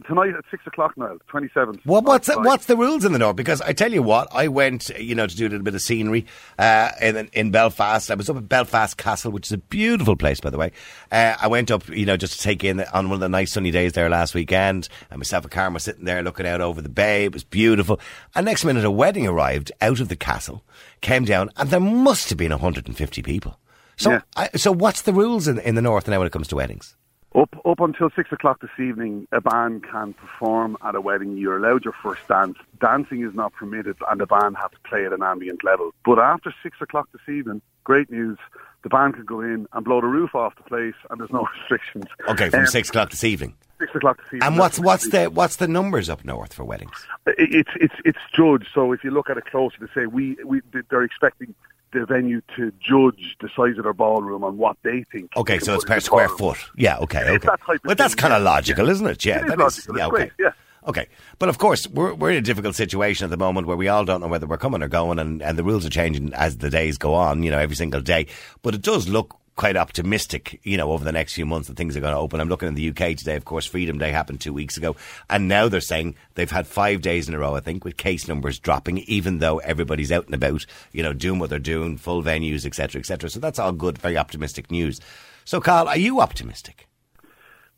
Tonight 0.08 0.36
at 0.38 0.46
six 0.50 0.66
o'clock 0.66 0.94
now, 0.98 1.18
twenty 1.28 1.50
seventh. 1.54 1.82
What, 1.86 2.04
what's 2.06 2.28
the, 2.28 2.40
what's 2.40 2.68
the 2.68 2.78
rules 2.78 3.04
in 3.04 3.12
the 3.12 3.20
north? 3.20 3.36
Because 3.36 3.60
I 3.62 3.74
tell 3.74 3.92
you 3.92 4.02
what, 4.02 4.28
I 4.32 4.48
went, 4.48 4.90
you 4.98 5.14
know, 5.14 5.28
to 5.28 5.36
do 5.36 5.44
a 5.46 5.50
little 5.50 5.64
bit 5.64 5.76
of 5.76 5.82
scenery 5.82 6.26
uh, 6.58 6.92
in 7.02 7.30
in 7.34 7.52
Belfast. 7.52 8.10
I 8.10 8.16
was 8.16 8.30
up 8.30 8.38
at 8.38 8.48
Belfast 8.48 8.96
Castle, 8.98 9.32
which 9.32 9.48
is 9.48 9.52
a 9.52 9.58
beautiful 9.58 10.16
place, 10.16 10.40
by 10.40 10.50
the 10.52 10.58
way. 10.58 10.72
Uh, 11.12 11.36
I 11.42 11.48
went 11.48 11.70
up, 11.72 11.88
you 11.90 12.06
know, 12.06 12.16
just 12.18 12.38
to 12.38 12.44
take 12.44 12.64
in 12.64 12.80
on 12.82 13.10
one 13.10 13.16
of 13.16 13.20
the 13.20 13.30
nice 13.30 13.52
sunny 13.52 13.72
days 13.72 13.94
there 13.94 14.10
last 14.10 14.34
weekend. 14.34 14.88
And 15.10 15.20
myself 15.20 15.44
and 15.44 15.52
Karen 15.52 15.74
were 15.74 15.80
sitting 15.80 16.06
there 16.06 16.24
looking 16.24 16.48
out 16.48 16.62
over 16.62 16.82
the 16.82 16.90
bay. 16.90 17.26
It 17.26 17.34
was 17.34 17.44
beautiful. 17.44 18.00
And 18.36 18.46
next 18.46 18.64
minute, 18.64 18.86
a 18.86 18.92
wedding 18.92 19.28
arrived 19.28 19.72
out 19.82 20.00
of 20.00 20.08
the 20.08 20.16
castle, 20.16 20.64
came 21.02 21.26
down, 21.26 21.50
and 21.58 21.70
there 21.70 21.80
must 21.80 22.30
have 22.30 22.38
been 22.38 22.52
150 22.52 23.22
people. 23.22 23.60
So, 23.98 24.12
Yeah. 24.12 24.22
I, 24.36 24.50
so 24.56 24.72
what's 24.72 25.02
the 25.02 25.14
rules 25.14 25.48
in 25.48 25.60
in 25.60 25.76
the 25.76 25.82
north 25.82 26.08
now 26.08 26.20
when 26.20 26.28
it 26.28 26.32
comes 26.34 26.48
to 26.50 26.56
weddings? 26.56 26.96
Up 27.36 27.50
up 27.66 27.80
until 27.80 28.12
six 28.16 28.32
o'clock 28.32 28.62
this 28.62 28.70
evening, 28.80 29.28
a 29.32 29.42
band 29.42 29.84
can 29.90 30.14
perform 30.14 30.78
at 30.84 30.94
a 30.94 31.02
wedding. 31.02 31.36
You're 31.36 31.58
allowed 31.58 31.84
your 31.84 31.96
first 32.04 32.28
dance. 32.28 32.58
Dancing 32.80 33.24
is 33.28 33.34
not 33.34 33.54
permitted, 33.54 33.98
and 34.08 34.22
the 34.22 34.28
band 34.28 34.56
have 34.58 34.70
to 34.72 34.78
play 34.88 35.06
at 35.06 35.14
an 35.14 35.24
ambient 35.24 35.64
level. 35.64 35.92
But 36.06 36.20
after 36.20 36.54
six 36.62 36.78
o'clock 36.80 37.10
this 37.12 37.34
evening, 37.34 37.64
great 37.84 38.12
news. 38.12 38.38
The 38.84 38.90
band 38.90 39.16
can 39.16 39.26
go 39.26 39.40
in 39.40 39.66
and 39.74 39.84
blow 39.86 40.00
the 40.02 40.08
roof 40.08 40.36
off 40.36 40.56
the 40.58 40.64
place, 40.64 40.94
and 41.10 41.20
there's 41.20 41.32
no 41.32 41.48
restrictions. 41.60 42.06
Okay, 42.28 42.50
from 42.50 42.60
Um, 42.62 42.68
six 42.68 42.90
o'clock 42.90 43.10
this 43.10 43.24
evening. 43.24 43.56
Six 43.80 43.96
o'clock 43.96 44.18
this 44.18 44.28
evening. 44.28 44.44
And 44.44 44.60
what's 44.60 44.78
what's 44.78 45.10
the 45.10 45.26
what's 45.26 45.56
the 45.56 45.68
numbers 45.68 46.10
up 46.10 46.24
north 46.24 46.54
for 46.54 46.64
weddings? 46.64 46.92
it's 47.26 47.72
it's 47.78 47.96
it's 48.06 48.20
judged. 48.36 48.68
So 48.76 48.92
if 48.92 49.04
you 49.04 49.10
look 49.10 49.32
at 49.32 49.38
it 49.38 49.46
closer, 49.46 49.78
to 49.80 49.88
say 49.96 50.06
we 50.06 50.38
we 50.46 50.62
they're 50.92 51.02
expecting 51.04 51.56
the 51.94 52.06
venue 52.06 52.42
to 52.56 52.72
judge 52.80 53.36
the 53.42 53.50
size 53.56 53.78
of 53.78 53.84
their 53.84 53.94
ballroom 53.94 54.44
on 54.44 54.58
what 54.58 54.78
they 54.84 55.06
think. 55.12 55.32
Okay, 55.38 55.60
so 55.60 55.76
it's 55.76 55.86
per 55.86 56.00
square 56.00 56.28
ballroom. 56.28 56.56
foot. 56.56 56.70
Yeah, 56.78 56.98
okay, 56.98 57.20
It's 57.22 57.30
okay. 57.30 57.48
that 57.48 57.60
type 57.66 57.82
But 57.84 57.98
that's 57.98 58.16
kind 58.16 58.34
of 58.34 58.42
yeah. 58.42 58.50
logical, 58.50 58.90
isn't 58.90 59.08
it? 59.08 59.24
Yeah, 59.26 59.40
It 59.40 59.44
is 59.46 59.50
that 59.52 59.60
logical. 59.60 59.98
yeah, 59.98 60.08
okay. 60.08 60.16
great, 60.16 60.32
yeah. 60.40 60.52
Okay, 60.86 61.08
but 61.40 61.48
of 61.48 61.58
course 61.60 61.88
we're 61.88 62.14
we're 62.14 62.32
in 62.32 62.38
a 62.38 62.42
difficult 62.42 62.76
situation 62.76 63.24
at 63.24 63.30
the 63.30 63.38
moment 63.38 63.68
where 63.68 63.78
we 63.78 63.88
all 63.88 64.04
don't 64.04 64.20
know 64.20 64.28
whether 64.28 64.46
we're 64.46 64.58
coming 64.58 64.84
or 64.84 64.90
going, 64.90 65.18
and, 65.18 65.42
and 65.42 65.58
the 65.58 65.64
rules 65.64 65.86
are 65.86 65.90
changing 65.90 66.34
as 66.34 66.58
the 66.58 66.70
days 66.70 66.98
go 66.98 67.14
on. 67.14 67.42
You 67.42 67.52
know, 67.52 67.58
every 67.60 67.78
single 67.78 68.02
day. 68.02 68.28
But 68.64 68.76
it 68.76 68.82
does 68.82 69.08
look 69.08 69.38
quite 69.56 69.78
optimistic. 69.78 70.60
You 70.64 70.78
know, 70.78 70.92
over 70.92 71.04
the 71.04 71.12
next 71.12 71.34
few 71.34 71.46
months 71.46 71.68
that 71.68 71.78
things 71.78 71.96
are 71.96 72.02
going 72.02 72.14
to 72.14 72.20
open. 72.20 72.40
I'm 72.40 72.50
looking 72.50 72.68
in 72.68 72.76
the 72.76 72.90
UK 72.90 73.16
today. 73.18 73.36
Of 73.36 73.46
course, 73.46 73.66
Freedom 73.66 73.98
Day 73.98 74.12
happened 74.12 74.42
two 74.42 74.54
weeks 74.54 74.78
ago, 74.78 74.96
and 75.30 75.48
now 75.48 75.68
they're 75.68 75.82
saying 75.82 76.16
they've 76.36 76.50
had 76.50 76.68
five 76.68 77.02
days 77.02 77.28
in 77.28 77.34
a 77.34 77.40
row. 77.40 77.56
I 77.56 77.60
think 77.60 77.86
with 77.86 77.98
case 77.98 78.28
numbers 78.28 78.60
dropping, 78.60 79.00
even 79.00 79.40
though 79.40 79.60
everybody's 79.60 80.12
out 80.12 80.26
and 80.26 80.36
about. 80.36 80.66
You 80.92 81.04
know, 81.04 81.14
doing 81.14 81.40
what 81.40 81.50
they're 81.50 81.60
doing, 81.60 81.98
full 81.98 82.24
venues, 82.24 82.66
etc., 82.66 83.00
etc. 83.00 83.30
So 83.30 83.40
that's 83.40 83.60
all 83.60 83.72
good, 83.72 83.98
very 83.98 84.18
optimistic 84.18 84.72
news. 84.72 85.00
So, 85.46 85.60
Carl, 85.60 85.88
are 85.88 85.98
you 85.98 86.22
optimistic? 86.22 86.88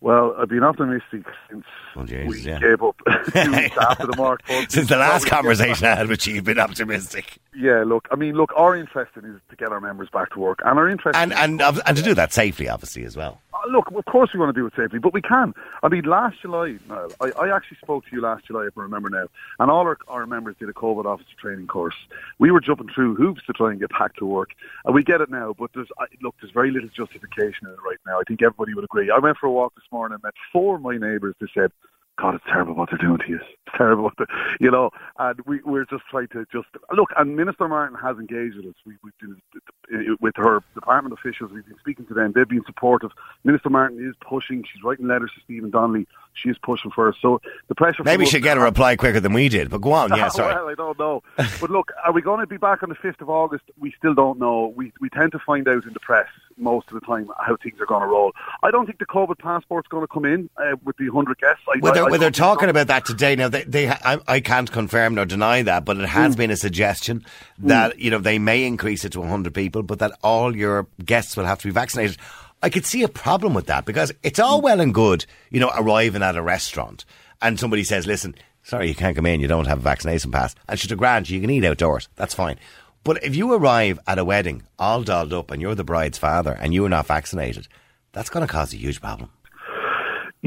Well, 0.02 0.36
I've 0.38 0.50
been 0.50 0.64
optimistic 0.64 1.24
since 1.50 1.66
Oh, 1.96 2.02
jeez, 2.02 2.28
we 2.28 2.42
yeah. 2.42 2.60
gave 2.60 2.84
up 2.84 2.96
after 3.08 4.06
the 4.06 4.14
mark. 4.18 4.42
Since 4.68 4.90
the 4.90 4.98
last 4.98 5.26
conversation 5.28 5.88
I 5.88 5.96
had 5.96 6.08
with 6.10 6.28
you, 6.28 6.36
you've 6.36 6.44
been 6.44 6.60
optimistic. 6.60 7.38
Yeah, 7.56 7.84
look, 7.86 8.08
I 8.12 8.16
mean, 8.16 8.36
look, 8.36 8.52
our 8.58 8.76
interest 8.76 9.12
is 9.16 9.40
to 9.50 9.56
get 9.56 9.72
our 9.72 9.80
members 9.80 10.10
back 10.12 10.32
to 10.34 10.40
work, 10.40 10.60
and 10.66 10.78
our 10.78 10.90
interest 10.90 11.18
And, 11.18 11.34
and, 11.34 11.62
and 11.62 11.98
to 11.98 12.04
do 12.04 12.14
that 12.16 12.34
safely, 12.34 12.68
obviously, 12.68 13.06
as 13.06 13.16
well. 13.16 13.40
Look, 13.70 13.92
of 13.92 14.06
course 14.06 14.30
we 14.34 14.40
want 14.40 14.54
to 14.56 14.60
do 14.60 14.66
it 14.68 14.74
safely, 14.76 15.00
but 15.00 15.14
we 15.14 15.22
can. 15.22 15.54
I 15.84 15.90
mean, 15.90 16.04
last 16.04 16.42
July, 16.42 16.78
Niall, 16.88 17.12
I, 17.22 17.32
I 17.32 17.56
actually 17.56 17.78
spoke 17.82 18.06
to 18.06 18.16
you 18.16 18.22
last 18.22 18.46
July, 18.46 18.66
if 18.68 18.78
I 18.78 18.82
remember 18.82 19.10
now, 19.10 19.28
and 19.60 19.72
all 19.72 19.82
our, 19.82 19.98
our 20.08 20.26
members 20.26 20.56
did 20.60 20.70
a 20.70 20.74
COVID 20.74 21.06
officer 21.06 21.30
training 21.40 21.68
course. 21.68 21.96
We 22.40 22.52
were 22.52 22.62
jumping 22.62 22.90
through 22.94 23.16
hoops 23.16 23.42
to 23.48 23.54
try 23.54 23.72
and 23.72 23.80
get 23.80 23.90
back 23.90 24.16
to 24.18 24.26
work, 24.26 24.52
and 24.86 24.94
we 24.94 25.04
get 25.04 25.22
it 25.22 25.30
now. 25.30 25.56
But 25.58 25.72
there's, 25.74 25.90
I, 26.00 26.06
look, 26.22 26.36
there's 26.42 26.54
very 26.54 26.72
little 26.72 26.90
justification 26.90 27.68
in 27.68 27.72
it 27.72 27.80
right 27.86 27.98
now. 28.06 28.20
I 28.20 28.24
think 28.28 28.42
everybody 28.42 28.74
would 28.74 28.84
agree. 28.84 29.10
I 29.10 29.20
went 29.20 29.38
for 29.38 29.48
a 29.48 29.52
walk 29.52 29.76
this 29.76 29.86
morning 29.92 30.16
and 30.16 30.24
met 30.24 30.34
four 30.52 30.76
of 30.76 30.82
my 30.82 30.98
neighbours 30.98 31.36
that 31.40 31.50
said, 31.54 31.72
God, 32.18 32.36
it's 32.36 32.44
terrible 32.46 32.76
what 32.76 32.90
they're 32.90 32.98
doing 32.98 33.18
to 33.18 33.28
you. 33.28 33.36
It's 33.36 33.78
terrible, 33.78 34.12
you 34.60 34.72
know. 34.72 34.90
And 35.20 35.40
we, 35.46 35.62
we're 35.66 35.86
just 35.86 36.04
trying 36.10 36.30
to 36.30 36.46
just 36.52 36.68
look. 36.94 37.10
And 37.18 37.36
Minister 37.36 37.68
Martin 37.68 37.98
has 38.02 38.18
engaged 38.18 38.56
with 38.56 38.68
us. 38.68 38.76
We, 38.86 38.94
we've 39.04 39.18
been 39.20 40.18
with 40.22 40.36
her 40.38 40.62
department 40.74 41.14
officials. 41.14 41.52
We've 41.52 41.66
been 41.66 41.78
speaking 41.80 42.06
to 42.08 42.14
them. 42.14 42.32
They've 42.34 42.48
been 42.48 42.64
supportive. 42.66 43.12
Minister 43.44 43.70
Martin 43.70 44.08
is 44.08 44.16
pushing. 44.22 44.64
She's 44.64 44.84
writing 44.84 45.08
letters 45.08 45.32
to 45.36 45.42
Stephen 45.44 45.72
Donnelly. 45.72 46.08
She 46.36 46.50
is 46.50 46.58
pushing 46.62 46.92
for 46.92 47.10
us. 47.10 47.16
So 47.22 47.42
the 47.70 47.76
pressure. 47.76 48.04
Maybe 48.04 48.26
should 48.26 48.44
get 48.44 48.58
a 48.58 48.62
reply 48.62 48.96
quicker 48.96 49.20
than 49.20 49.34
we 49.34 49.50
did, 49.50 49.70
but 49.70 49.80
go 49.82 49.94
on. 49.94 50.10
Yeah, 50.16 50.28
sorry. 50.30 50.54
well, 50.54 50.70
I 50.70 50.76
don't 50.76 51.00
know. 51.00 51.24
but 51.38 51.70
look, 51.70 51.92
are 52.04 52.12
we 52.12 52.22
going 52.22 52.42
to 52.42 52.48
be 52.48 52.58
back 52.58 52.84
on 52.84 52.90
the 52.90 52.96
5th 52.96 53.22
of 53.22 53.30
August? 53.30 53.64
We 53.80 53.94
still 53.98 54.14
don't 54.14 54.38
know. 54.40 54.74
We, 54.76 54.92
we 55.00 55.10
tend 55.10 55.32
to 55.32 55.40
find 55.40 55.68
out 55.68 55.86
in 55.86 55.94
the 55.94 56.00
press 56.00 56.28
most 56.58 56.88
of 56.90 56.94
the 56.94 57.06
time 57.06 57.30
how 57.40 57.58
things 57.58 57.80
are 57.82 57.86
going 57.86 58.02
to 58.02 58.08
roll. 58.08 58.32
I 58.64 58.72
don't 58.72 58.86
think 58.86 59.00
the 59.00 59.06
COVID 59.06 59.40
passport's 59.40 59.88
going 59.90 60.04
to 60.04 60.08
come 60.08 60.24
in 60.26 60.50
uh, 60.58 60.76
with 60.84 60.96
the 60.98 61.10
100 61.10 61.38
guests. 61.40 61.64
I, 61.68 61.80
Well, 61.82 61.94
they're, 61.94 62.04
I 62.04 62.10
well, 62.10 62.12
they're 62.20 62.30
don't 62.30 62.34
think 62.34 62.36
so. 62.36 62.44
talking 62.44 62.70
about 62.70 62.88
that 62.88 63.06
today. 63.06 63.36
Now, 63.36 63.50
they, 63.50 63.64
they 63.64 63.90
I, 63.90 64.20
I 64.28 64.40
can't 64.40 64.72
confirm 64.72 65.16
nor 65.16 65.26
deny 65.26 65.62
that, 65.64 65.84
but 65.86 65.98
it 65.98 66.08
has 66.08 66.34
Hmm. 66.34 66.38
been 66.40 66.52
a 66.52 66.58
suggestion 66.58 67.26
that 67.60 68.00
you 68.00 68.10
know 68.12 68.20
they 68.20 68.40
may 68.40 68.66
increase 68.66 69.06
it 69.06 69.12
to 69.14 69.20
100 69.22 69.54
people, 69.54 69.84
but 69.84 70.00
that 70.00 70.12
all 70.24 70.56
your 70.56 70.88
guests 71.04 71.36
will 71.38 71.46
have 71.46 71.60
to 71.60 71.68
be 71.68 71.72
vaccinated. 71.72 72.18
I 72.66 72.70
could 72.72 72.88
see 72.88 73.04
a 73.04 73.08
problem 73.08 73.54
with 73.54 73.68
that 73.68 73.86
because 73.86 74.12
it's 74.24 74.40
all 74.40 74.60
well 74.60 74.82
and 74.82 74.92
good, 74.92 75.28
you 75.52 75.60
know, 75.60 75.72
arriving 75.78 76.24
at 76.24 76.36
a 76.36 76.42
restaurant 76.42 77.06
and 77.40 77.60
somebody 77.60 77.84
says, 77.84 78.08
"Listen, 78.08 78.34
sorry, 78.64 78.88
you 78.88 78.96
can't 78.96 79.16
come 79.16 79.28
in. 79.28 79.40
You 79.40 79.48
don't 79.48 79.68
have 79.68 79.78
a 79.78 79.82
vaccination 79.82 80.32
pass." 80.32 80.56
And 80.68 80.80
she's 80.80 80.92
a 80.92 80.96
grant. 80.96 81.30
You 81.30 81.40
can 81.40 81.52
eat 81.52 81.64
outdoors. 81.64 82.10
That's 82.16 82.34
fine. 82.34 82.58
But 83.04 83.24
if 83.24 83.36
you 83.36 83.54
arrive 83.54 84.00
at 84.08 84.18
a 84.18 84.26
wedding 84.26 84.64
all 84.80 85.04
dolled 85.04 85.32
up 85.32 85.52
and 85.52 85.62
you're 85.62 85.76
the 85.76 85.84
bride's 85.84 86.18
father 86.18 86.58
and 86.60 86.74
you're 86.74 86.90
not 86.90 87.06
vaccinated, 87.06 87.68
that's 88.14 88.32
going 88.32 88.48
to 88.48 88.52
cause 88.52 88.74
a 88.74 88.78
huge 88.78 89.00
problem. 89.00 89.30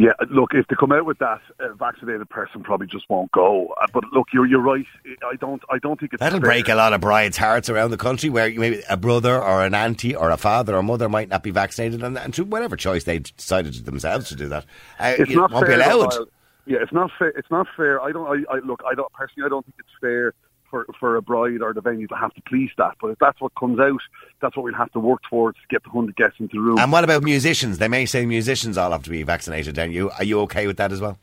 Yeah, 0.01 0.13
look, 0.31 0.51
if 0.55 0.65
they 0.69 0.77
come 0.79 0.93
out 0.93 1.07
with 1.07 1.19
that, 1.19 1.41
a 1.59 1.75
vaccinated 1.75 2.31
person 2.31 2.63
probably 2.63 2.87
just 2.87 3.11
won't 3.11 3.33
go. 3.33 3.75
Uh, 3.81 3.87
But 3.93 4.05
look, 4.13 4.29
you're 4.33 4.47
you're 4.47 4.61
right. 4.63 4.87
I 5.29 5.35
don't 5.37 5.61
I 5.69 5.79
don't 5.79 5.99
think 5.99 6.13
it's 6.13 6.21
That'll 6.21 6.39
fair. 6.39 6.49
break 6.51 6.69
a 6.69 6.77
lot 6.77 6.93
of 6.93 7.01
brides' 7.01 7.37
hearts 7.37 7.69
around 7.69 7.91
the 7.91 7.97
country 7.97 8.31
where 8.31 8.49
maybe 8.49 8.81
a 8.89 8.97
brother 8.97 9.43
or 9.43 9.65
an 9.65 9.75
auntie 9.75 10.15
or 10.15 10.31
a 10.31 10.37
father 10.37 10.77
or 10.77 10.85
mother 10.85 11.09
might 11.09 11.29
not 11.29 11.43
be 11.43 11.51
vaccinated 11.51 12.03
and, 12.05 12.17
and 12.17 12.33
through 12.33 12.45
whatever 12.45 12.77
choice 12.77 13.03
they 13.05 13.19
decided 13.19 13.75
themselves 13.87 14.29
to 14.29 14.37
do 14.37 14.49
that, 14.49 14.65
uh, 15.01 15.15
It's 15.19 15.33
not 15.33 15.51
won't 15.51 15.67
fair. 15.67 15.77
be 15.79 15.83
allowed. 15.83 16.15
Yeah, 16.67 16.79
it's 16.83 16.93
not 16.93 17.11
fair. 17.19 17.29
It's 17.31 17.51
not 17.51 17.67
fair. 17.77 18.01
I 18.01 18.13
don't. 18.13 18.27
I, 18.29 18.55
I 18.55 18.59
look. 18.61 18.83
I 18.89 18.95
don't 18.95 19.13
personally. 19.15 19.47
I 19.47 19.49
don't 19.49 19.65
think 19.67 19.77
it's 19.81 19.89
fair 20.01 20.33
for 20.71 20.87
for 20.99 21.17
a 21.17 21.23
bride 21.23 21.63
or 21.63 21.73
the 21.73 21.81
venue 21.81 22.07
to 22.09 22.15
have 22.15 22.35
to 22.35 22.43
please 22.43 22.71
that. 22.79 22.97
But 23.01 23.09
if 23.09 23.19
that's 23.19 23.41
what 23.41 23.55
comes 23.55 23.79
out, 23.79 24.01
that's 24.41 24.57
what 24.57 24.65
we'll 24.65 24.75
have 24.75 24.93
to 24.93 25.01
work 25.01 25.21
towards 25.29 25.59
to 25.59 25.65
get 25.69 25.83
the 25.85 25.91
hundred 25.91 26.17
guests 26.17 26.37
into 26.39 26.57
the 26.57 26.61
room. 26.61 26.79
And 26.79 26.93
what 26.93 27.05
about 27.05 27.23
musicians? 27.23 27.79
They 27.79 27.89
may 27.89 28.07
say 28.07 28.27
musicians 28.27 28.79
all 28.79 28.93
have 28.93 29.03
to 29.05 29.11
be 29.11 29.23
vaccinated. 29.23 29.75
Then 29.75 29.93
you 29.93 30.11
are 30.11 30.25
you 30.25 30.41
okay 30.41 30.67
with 30.67 30.77
that 30.79 30.93
as 30.93 31.01
well? 31.01 31.19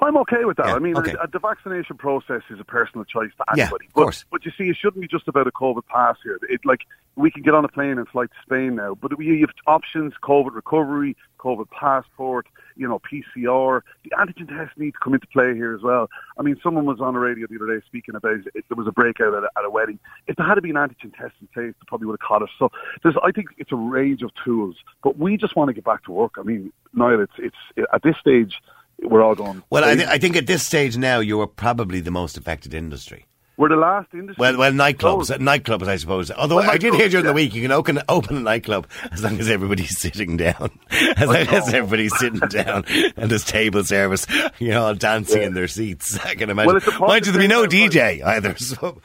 I'm 0.00 0.16
okay 0.18 0.44
with 0.44 0.56
that. 0.58 0.66
Yeah, 0.66 0.74
I 0.74 0.78
mean, 0.78 0.96
okay. 0.98 1.14
the 1.32 1.38
vaccination 1.38 1.96
process 1.96 2.42
is 2.50 2.60
a 2.60 2.64
personal 2.64 3.04
choice 3.04 3.30
to 3.38 3.44
Yeah, 3.56 3.64
anybody. 3.64 3.86
of 3.86 3.94
but, 3.94 4.02
course. 4.02 4.24
but 4.30 4.44
you 4.44 4.52
see, 4.56 4.64
it 4.64 4.76
shouldn't 4.76 5.00
be 5.00 5.08
just 5.08 5.26
about 5.28 5.46
a 5.46 5.50
COVID 5.52 5.86
pass 5.86 6.16
here. 6.22 6.38
It 6.48 6.60
like 6.64 6.80
we 7.16 7.30
can 7.30 7.42
get 7.42 7.54
on 7.54 7.64
a 7.64 7.68
plane 7.68 7.98
and 7.98 8.06
fly 8.08 8.26
to 8.26 8.32
Spain 8.42 8.74
now, 8.74 8.94
but 8.94 9.16
we 9.16 9.26
you 9.26 9.40
have 9.40 9.54
options: 9.66 10.12
COVID 10.22 10.54
recovery, 10.54 11.16
COVID 11.38 11.70
passport, 11.70 12.46
you 12.76 12.86
know, 12.86 13.00
PCR. 13.00 13.80
The 14.04 14.10
antigen 14.10 14.48
test 14.48 14.76
needs 14.76 14.94
to 14.94 15.00
come 15.02 15.14
into 15.14 15.26
play 15.28 15.54
here 15.54 15.74
as 15.74 15.82
well. 15.82 16.10
I 16.38 16.42
mean, 16.42 16.56
someone 16.62 16.84
was 16.84 17.00
on 17.00 17.14
the 17.14 17.20
radio 17.20 17.46
the 17.48 17.56
other 17.56 17.78
day 17.78 17.84
speaking 17.86 18.14
about 18.14 18.38
if 18.54 18.68
there 18.68 18.76
was 18.76 18.86
a 18.86 18.92
breakout 18.92 19.34
at 19.34 19.44
a, 19.44 19.48
at 19.56 19.64
a 19.64 19.70
wedding. 19.70 19.98
If 20.26 20.36
there 20.36 20.46
had 20.46 20.56
to 20.56 20.62
be 20.62 20.70
an 20.70 20.76
antigen 20.76 21.16
test 21.16 21.34
in 21.40 21.46
place, 21.54 21.72
they 21.78 21.86
probably 21.86 22.06
would 22.06 22.18
have 22.20 22.26
caught 22.28 22.42
us. 22.42 22.50
So 22.58 22.70
there's, 23.02 23.16
I 23.22 23.32
think 23.32 23.48
it's 23.56 23.72
a 23.72 23.76
range 23.76 24.22
of 24.22 24.30
tools, 24.44 24.76
but 25.02 25.18
we 25.18 25.36
just 25.38 25.56
want 25.56 25.68
to 25.68 25.72
get 25.74 25.84
back 25.84 26.04
to 26.04 26.12
work. 26.12 26.34
I 26.38 26.42
mean, 26.42 26.72
Niall, 26.92 27.20
it's 27.20 27.32
it's 27.38 27.86
at 27.92 28.02
this 28.02 28.16
stage 28.18 28.60
we're 29.02 29.22
all 29.22 29.34
going. 29.34 29.62
Well, 29.70 29.84
I, 29.84 29.94
th- 29.94 30.08
I 30.08 30.18
think 30.18 30.36
at 30.36 30.46
this 30.46 30.66
stage 30.66 30.96
now 30.96 31.20
you 31.20 31.40
are 31.40 31.46
probably 31.46 32.00
the 32.00 32.10
most 32.10 32.36
affected 32.36 32.74
industry. 32.74 33.26
We're 33.58 33.70
the 33.70 33.76
last 33.76 34.08
industry. 34.12 34.36
Well, 34.38 34.58
well, 34.58 34.70
nightclubs, 34.72 35.30
uh, 35.30 35.38
nightclubs, 35.38 35.88
I 35.88 35.96
suppose. 35.96 36.30
Although 36.30 36.56
Well, 36.56 36.70
I 36.70 36.76
did 36.76 36.92
hear 36.92 37.08
during 37.08 37.24
the 37.24 37.32
week 37.32 37.54
you 37.54 37.62
can 37.62 37.72
open 37.72 38.00
open 38.06 38.36
a 38.36 38.40
nightclub 38.40 38.86
as 39.10 39.24
long 39.24 39.40
as 39.40 39.48
everybody's 39.48 39.98
sitting 39.98 40.36
down, 40.36 40.78
as 40.90 41.26
long 41.26 41.36
as 41.36 41.72
everybody's 41.72 42.16
sitting 42.18 42.40
down, 42.50 42.84
and 43.16 43.30
there's 43.30 43.44
table 43.44 43.82
service. 43.82 44.26
You 44.58 44.70
know, 44.70 44.84
all 44.84 44.94
dancing 44.94 45.42
in 45.42 45.54
their 45.54 45.68
seats. 45.68 46.18
I 46.24 46.34
can 46.34 46.50
imagine. 46.50 46.80
Well, 47.00 47.08
Mind 47.08 47.24
you, 47.24 47.32
there'll 47.32 47.48
be 47.48 47.52
no 47.52 47.66
DJ 47.66 48.22
either. 48.22 48.56
So. 48.56 49.00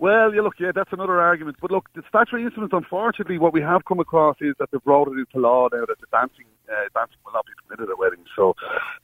Well, 0.00 0.34
yeah, 0.34 0.40
look, 0.40 0.54
yeah, 0.58 0.72
that's 0.74 0.92
another 0.92 1.20
argument. 1.20 1.58
But 1.60 1.70
look, 1.70 1.88
the 1.94 2.02
statutory 2.08 2.42
instruments, 2.42 2.74
unfortunately, 2.76 3.38
what 3.38 3.52
we 3.52 3.60
have 3.60 3.84
come 3.84 4.00
across 4.00 4.36
is 4.40 4.56
that 4.58 4.68
they've 4.72 4.82
brought 4.82 5.06
it 5.06 5.12
into 5.12 5.38
law 5.38 5.68
now 5.72 5.84
that 5.86 6.00
the 6.00 6.06
dancing 6.10 6.46
uh, 6.70 6.74
dancing 6.94 7.16
will 7.24 7.32
not 7.32 7.46
be 7.46 7.52
permitted 7.66 7.90
at 7.90 7.98
weddings. 7.98 8.28
So 8.36 8.54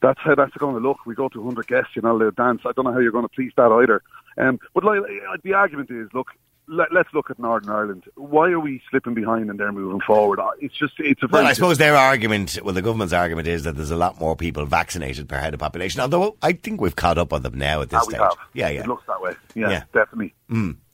that's 0.00 0.20
how 0.22 0.34
that's 0.34 0.56
going 0.56 0.74
to 0.74 0.80
look. 0.86 1.06
We 1.06 1.14
go 1.14 1.28
to 1.28 1.38
100 1.40 1.66
guests, 1.66 1.90
you 1.96 2.02
know, 2.02 2.18
they'll 2.18 2.30
dance. 2.30 2.62
I 2.66 2.72
don't 2.72 2.84
know 2.84 2.92
how 2.92 2.98
you're 2.98 3.12
going 3.12 3.24
to 3.24 3.34
please 3.34 3.52
that 3.56 3.70
either. 3.72 4.02
Um, 4.36 4.58
but 4.74 4.84
like, 4.84 5.00
uh, 5.00 5.36
the 5.42 5.54
argument 5.54 5.90
is, 5.90 6.08
look, 6.12 6.28
let, 6.70 6.92
let's 6.92 7.08
look 7.14 7.30
at 7.30 7.38
Northern 7.38 7.70
Ireland. 7.70 8.04
Why 8.16 8.50
are 8.50 8.60
we 8.60 8.82
slipping 8.90 9.14
behind 9.14 9.48
and 9.48 9.58
they're 9.58 9.72
moving 9.72 10.00
forward? 10.06 10.38
Uh, 10.38 10.50
It's 10.60 10.76
just, 10.76 10.94
it's 10.98 11.22
a 11.22 11.26
very 11.26 11.42
Well, 11.44 11.50
I 11.50 11.54
suppose 11.54 11.78
their 11.78 11.96
argument, 11.96 12.58
well, 12.62 12.74
the 12.74 12.82
government's 12.82 13.14
argument 13.14 13.48
is 13.48 13.64
that 13.64 13.74
there's 13.74 13.90
a 13.90 13.96
lot 13.96 14.20
more 14.20 14.36
people 14.36 14.66
vaccinated 14.66 15.28
per 15.30 15.38
head 15.38 15.54
of 15.54 15.60
population. 15.60 16.02
Although 16.02 16.36
I 16.42 16.52
think 16.52 16.80
we've 16.80 16.94
caught 16.94 17.16
up 17.16 17.32
on 17.32 17.42
them 17.42 17.56
now 17.56 17.80
at 17.80 17.88
this 17.88 18.00
Ah, 18.00 18.02
stage. 18.02 18.20
have. 18.20 18.36
Yeah, 18.52 18.68
yeah. 18.68 18.80
It 18.82 18.86
looks 18.86 19.04
that 19.06 19.20
way. 19.22 19.32
Yeah, 19.54 19.70
Yeah. 19.70 19.82
definitely. 19.94 20.34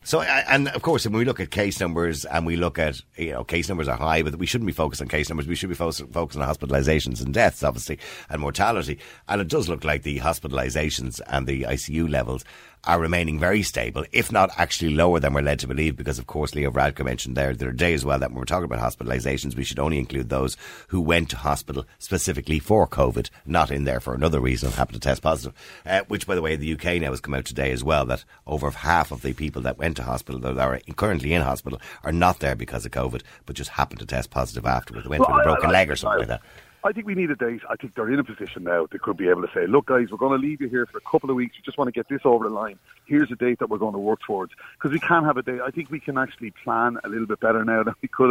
So, 0.06 0.20
and 0.20 0.68
of 0.68 0.82
course, 0.82 1.06
when 1.06 1.14
we 1.14 1.24
look 1.24 1.40
at 1.40 1.50
case 1.50 1.80
numbers 1.80 2.26
and 2.26 2.44
we 2.44 2.56
look 2.56 2.78
at, 2.78 3.00
you 3.16 3.32
know, 3.32 3.42
case 3.42 3.70
numbers 3.70 3.88
are 3.88 3.96
high, 3.96 4.22
but 4.22 4.36
we 4.36 4.44
shouldn't 4.44 4.66
be 4.66 4.72
focused 4.72 5.00
on 5.00 5.08
case 5.08 5.30
numbers. 5.30 5.46
We 5.46 5.54
should 5.54 5.70
be 5.70 5.74
focused, 5.74 6.02
on 6.02 6.08
hospitalizations 6.18 7.24
and 7.24 7.32
deaths, 7.32 7.64
obviously, 7.64 7.98
and 8.28 8.42
mortality. 8.42 8.98
And 9.28 9.40
it 9.40 9.48
does 9.48 9.66
look 9.66 9.82
like 9.82 10.02
the 10.02 10.20
hospitalizations 10.20 11.22
and 11.26 11.46
the 11.46 11.62
ICU 11.62 12.10
levels 12.10 12.44
are 12.86 13.00
remaining 13.00 13.38
very 13.38 13.62
stable, 13.62 14.04
if 14.12 14.30
not 14.30 14.50
actually 14.58 14.94
lower 14.94 15.18
than 15.18 15.32
we're 15.32 15.42
led 15.42 15.58
to 15.58 15.66
believe, 15.66 15.96
because 15.96 16.18
of 16.18 16.26
course 16.26 16.54
Leo 16.54 16.70
Varadkar 16.70 17.04
mentioned 17.04 17.36
there 17.36 17.54
the 17.54 17.66
other 17.66 17.72
day 17.72 17.94
as 17.94 18.04
well 18.04 18.18
that 18.18 18.30
when 18.30 18.38
we're 18.38 18.44
talking 18.44 18.64
about 18.64 18.78
hospitalizations, 18.78 19.56
we 19.56 19.64
should 19.64 19.78
only 19.78 19.98
include 19.98 20.28
those 20.28 20.56
who 20.88 21.00
went 21.00 21.30
to 21.30 21.36
hospital 21.36 21.86
specifically 21.98 22.58
for 22.58 22.86
COVID, 22.86 23.30
not 23.46 23.70
in 23.70 23.84
there 23.84 24.00
for 24.00 24.14
another 24.14 24.40
reason 24.40 24.66
and 24.66 24.76
happened 24.76 25.00
to 25.00 25.08
test 25.08 25.22
positive. 25.22 25.54
Uh, 25.86 26.02
which, 26.08 26.26
by 26.26 26.34
the 26.34 26.42
way, 26.42 26.56
the 26.56 26.72
UK 26.74 27.00
now 27.00 27.10
has 27.10 27.20
come 27.20 27.34
out 27.34 27.44
today 27.44 27.72
as 27.72 27.82
well 27.82 28.04
that 28.04 28.24
over 28.46 28.70
half 28.70 29.10
of 29.12 29.22
the 29.22 29.32
people 29.32 29.62
that 29.62 29.78
went 29.78 29.93
to 29.96 30.02
hospital, 30.02 30.40
that 30.40 30.58
are 30.58 30.80
currently 30.96 31.32
in 31.32 31.42
hospital, 31.42 31.80
are 32.02 32.12
not 32.12 32.40
there 32.40 32.54
because 32.56 32.84
of 32.86 32.92
COVID, 32.92 33.22
but 33.46 33.56
just 33.56 33.70
happened 33.70 34.00
to 34.00 34.06
test 34.06 34.30
positive 34.30 34.66
afterwards. 34.66 35.04
They 35.04 35.10
went 35.10 35.20
Well, 35.20 35.36
with 35.36 35.46
a 35.46 35.50
I- 35.50 35.52
broken 35.52 35.70
I- 35.70 35.72
leg 35.72 35.90
or 35.90 35.96
something 35.96 36.20
like 36.20 36.28
that. 36.28 36.42
I 36.86 36.92
think 36.92 37.06
we 37.06 37.14
need 37.14 37.30
a 37.30 37.34
date. 37.34 37.62
I 37.70 37.76
think 37.76 37.94
they're 37.94 38.10
in 38.12 38.18
a 38.18 38.24
position 38.24 38.62
now 38.64 38.86
they 38.92 38.98
could 38.98 39.16
be 39.16 39.30
able 39.30 39.40
to 39.40 39.48
say, 39.54 39.66
look, 39.66 39.86
guys, 39.86 40.08
we're 40.10 40.18
going 40.18 40.38
to 40.38 40.46
leave 40.46 40.60
you 40.60 40.68
here 40.68 40.84
for 40.84 40.98
a 40.98 41.10
couple 41.10 41.30
of 41.30 41.36
weeks. 41.36 41.56
We 41.56 41.62
just 41.64 41.78
want 41.78 41.88
to 41.88 41.92
get 41.92 42.10
this 42.10 42.20
over 42.26 42.46
the 42.46 42.54
line. 42.54 42.78
Here's 43.06 43.32
a 43.32 43.36
date 43.36 43.58
that 43.60 43.70
we're 43.70 43.78
going 43.78 43.94
to 43.94 43.98
work 43.98 44.20
towards. 44.26 44.52
Because 44.74 44.92
we 44.92 45.00
can 45.00 45.24
have 45.24 45.38
a 45.38 45.42
date. 45.42 45.62
I 45.62 45.70
think 45.70 45.90
we 45.90 45.98
can 45.98 46.18
actually 46.18 46.50
plan 46.62 46.98
a 47.02 47.08
little 47.08 47.24
bit 47.26 47.40
better 47.40 47.64
now 47.64 47.84
than 47.84 47.94
we 48.02 48.08
could 48.08 48.28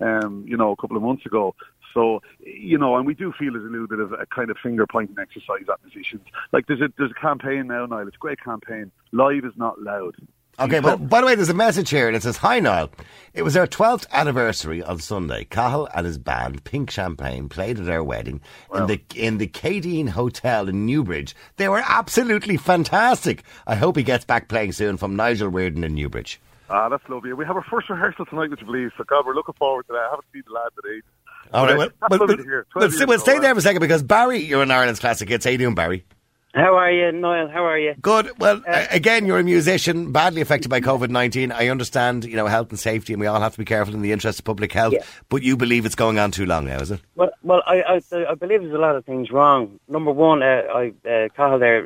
have, 0.00 0.24
um, 0.24 0.46
you 0.48 0.56
know, 0.56 0.70
a 0.70 0.76
couple 0.76 0.96
of 0.96 1.02
months 1.02 1.26
ago. 1.26 1.54
So, 1.92 2.22
you 2.38 2.78
know, 2.78 2.96
and 2.96 3.04
we 3.04 3.12
do 3.12 3.32
feel 3.38 3.52
there's 3.52 3.66
a 3.66 3.68
little 3.68 3.86
bit 3.88 4.00
of 4.00 4.14
a 4.14 4.24
kind 4.34 4.48
of 4.50 4.56
finger 4.56 4.86
pointing 4.86 5.16
exercise 5.20 5.68
at 5.70 5.84
musicians. 5.84 6.22
Like 6.52 6.68
there's 6.68 6.80
a 6.80 6.90
there's 6.96 7.10
a 7.10 7.20
campaign 7.20 7.66
now, 7.66 7.84
Niall. 7.84 8.06
It's 8.08 8.16
a 8.16 8.18
great 8.18 8.40
campaign. 8.40 8.92
Live 9.12 9.44
is 9.44 9.52
not 9.56 9.78
loud. 9.82 10.14
Okay, 10.60 10.80
but 10.80 11.08
by 11.08 11.20
the 11.20 11.26
way, 11.26 11.34
there's 11.34 11.48
a 11.48 11.54
message 11.54 11.88
here 11.88 12.06
and 12.06 12.14
it 12.14 12.22
says, 12.22 12.36
Hi 12.38 12.60
Niall. 12.60 12.90
It 13.32 13.42
was 13.42 13.56
our 13.56 13.66
12th 13.66 14.06
anniversary 14.10 14.82
on 14.82 14.98
Sunday. 14.98 15.44
Cathal 15.44 15.88
and 15.94 16.04
his 16.04 16.18
band, 16.18 16.64
Pink 16.64 16.90
Champagne, 16.90 17.48
played 17.48 17.78
at 17.78 17.88
our 17.88 18.02
wedding 18.02 18.40
in 18.74 18.86
the 18.86 19.00
in 19.14 19.38
the 19.38 19.46
Keadeen 19.46 20.08
Hotel 20.10 20.68
in 20.68 20.84
Newbridge. 20.84 21.34
They 21.56 21.68
were 21.68 21.82
absolutely 21.86 22.56
fantastic. 22.56 23.44
I 23.66 23.76
hope 23.76 23.96
he 23.96 24.02
gets 24.02 24.24
back 24.24 24.48
playing 24.48 24.72
soon 24.72 24.96
from 24.96 25.16
Nigel 25.16 25.48
Reardon 25.48 25.84
in 25.84 25.94
Newbridge. 25.94 26.40
Ah, 26.68 26.88
that's 26.88 27.08
lovely. 27.08 27.32
We 27.32 27.44
have 27.46 27.56
our 27.56 27.64
first 27.70 27.88
rehearsal 27.88 28.26
tonight, 28.26 28.50
would 28.50 28.60
you 28.60 28.66
believe? 28.66 28.90
So, 28.96 29.04
God, 29.04 29.26
we're 29.26 29.34
looking 29.34 29.54
forward 29.58 29.86
to 29.88 29.92
that. 29.92 29.98
I 29.98 30.10
haven't 30.10 30.26
seen 30.32 30.42
the 30.46 30.52
lads 30.52 30.74
at 30.78 30.90
ages. 30.90 31.04
All 31.52 31.66
right, 31.66 31.76
well, 31.76 31.88
well, 32.08 32.20
lovely 32.20 32.26
well, 32.36 32.36
to 32.36 32.42
hear. 32.44 32.66
well, 32.74 32.88
12 32.88 32.92
stay- 32.92 32.98
years 32.98 33.06
well, 33.08 33.14
ago, 33.16 33.22
stay 33.22 33.32
right? 33.32 33.42
there 33.42 33.54
for 33.54 33.58
a 33.58 33.62
second 33.62 33.80
because 33.80 34.02
Barry, 34.04 34.38
you're 34.38 34.62
in 34.62 34.70
Ireland's 34.70 35.00
Classic 35.00 35.28
Hits. 35.28 35.44
How 35.44 35.50
you 35.50 35.58
doing, 35.58 35.74
Barry? 35.74 36.04
How 36.54 36.74
are 36.76 36.90
you, 36.90 37.12
Niall? 37.12 37.48
How 37.48 37.64
are 37.64 37.78
you? 37.78 37.94
Good. 38.02 38.30
Well, 38.38 38.60
Uh, 38.66 38.86
again, 38.90 39.24
you're 39.24 39.38
a 39.38 39.44
musician, 39.44 40.10
badly 40.10 40.40
affected 40.40 40.68
by 40.68 40.80
COVID 40.80 41.08
nineteen. 41.08 41.52
I 41.52 41.68
understand, 41.68 42.24
you 42.24 42.34
know, 42.34 42.46
health 42.46 42.70
and 42.70 42.78
safety, 42.78 43.12
and 43.12 43.20
we 43.20 43.28
all 43.28 43.40
have 43.40 43.52
to 43.52 43.58
be 43.58 43.64
careful 43.64 43.94
in 43.94 44.02
the 44.02 44.10
interest 44.10 44.40
of 44.40 44.44
public 44.44 44.72
health. 44.72 44.94
Yeah. 44.94 45.02
But 45.28 45.44
you 45.44 45.56
believe 45.56 45.86
it's 45.86 45.94
going 45.94 46.18
on 46.18 46.32
too 46.32 46.46
long 46.46 46.64
now, 46.64 46.80
is 46.80 46.90
it? 46.90 47.00
Well, 47.14 47.30
well, 47.44 47.62
I, 47.66 47.82
I, 47.82 48.00
I 48.30 48.34
believe 48.34 48.62
there's 48.62 48.74
a 48.74 48.78
lot 48.78 48.96
of 48.96 49.04
things 49.04 49.30
wrong. 49.30 49.78
Number 49.88 50.10
one, 50.10 50.42
uh, 50.42 50.62
I, 50.74 50.92
uh, 51.08 51.28
Cathal 51.36 51.60
there, 51.60 51.84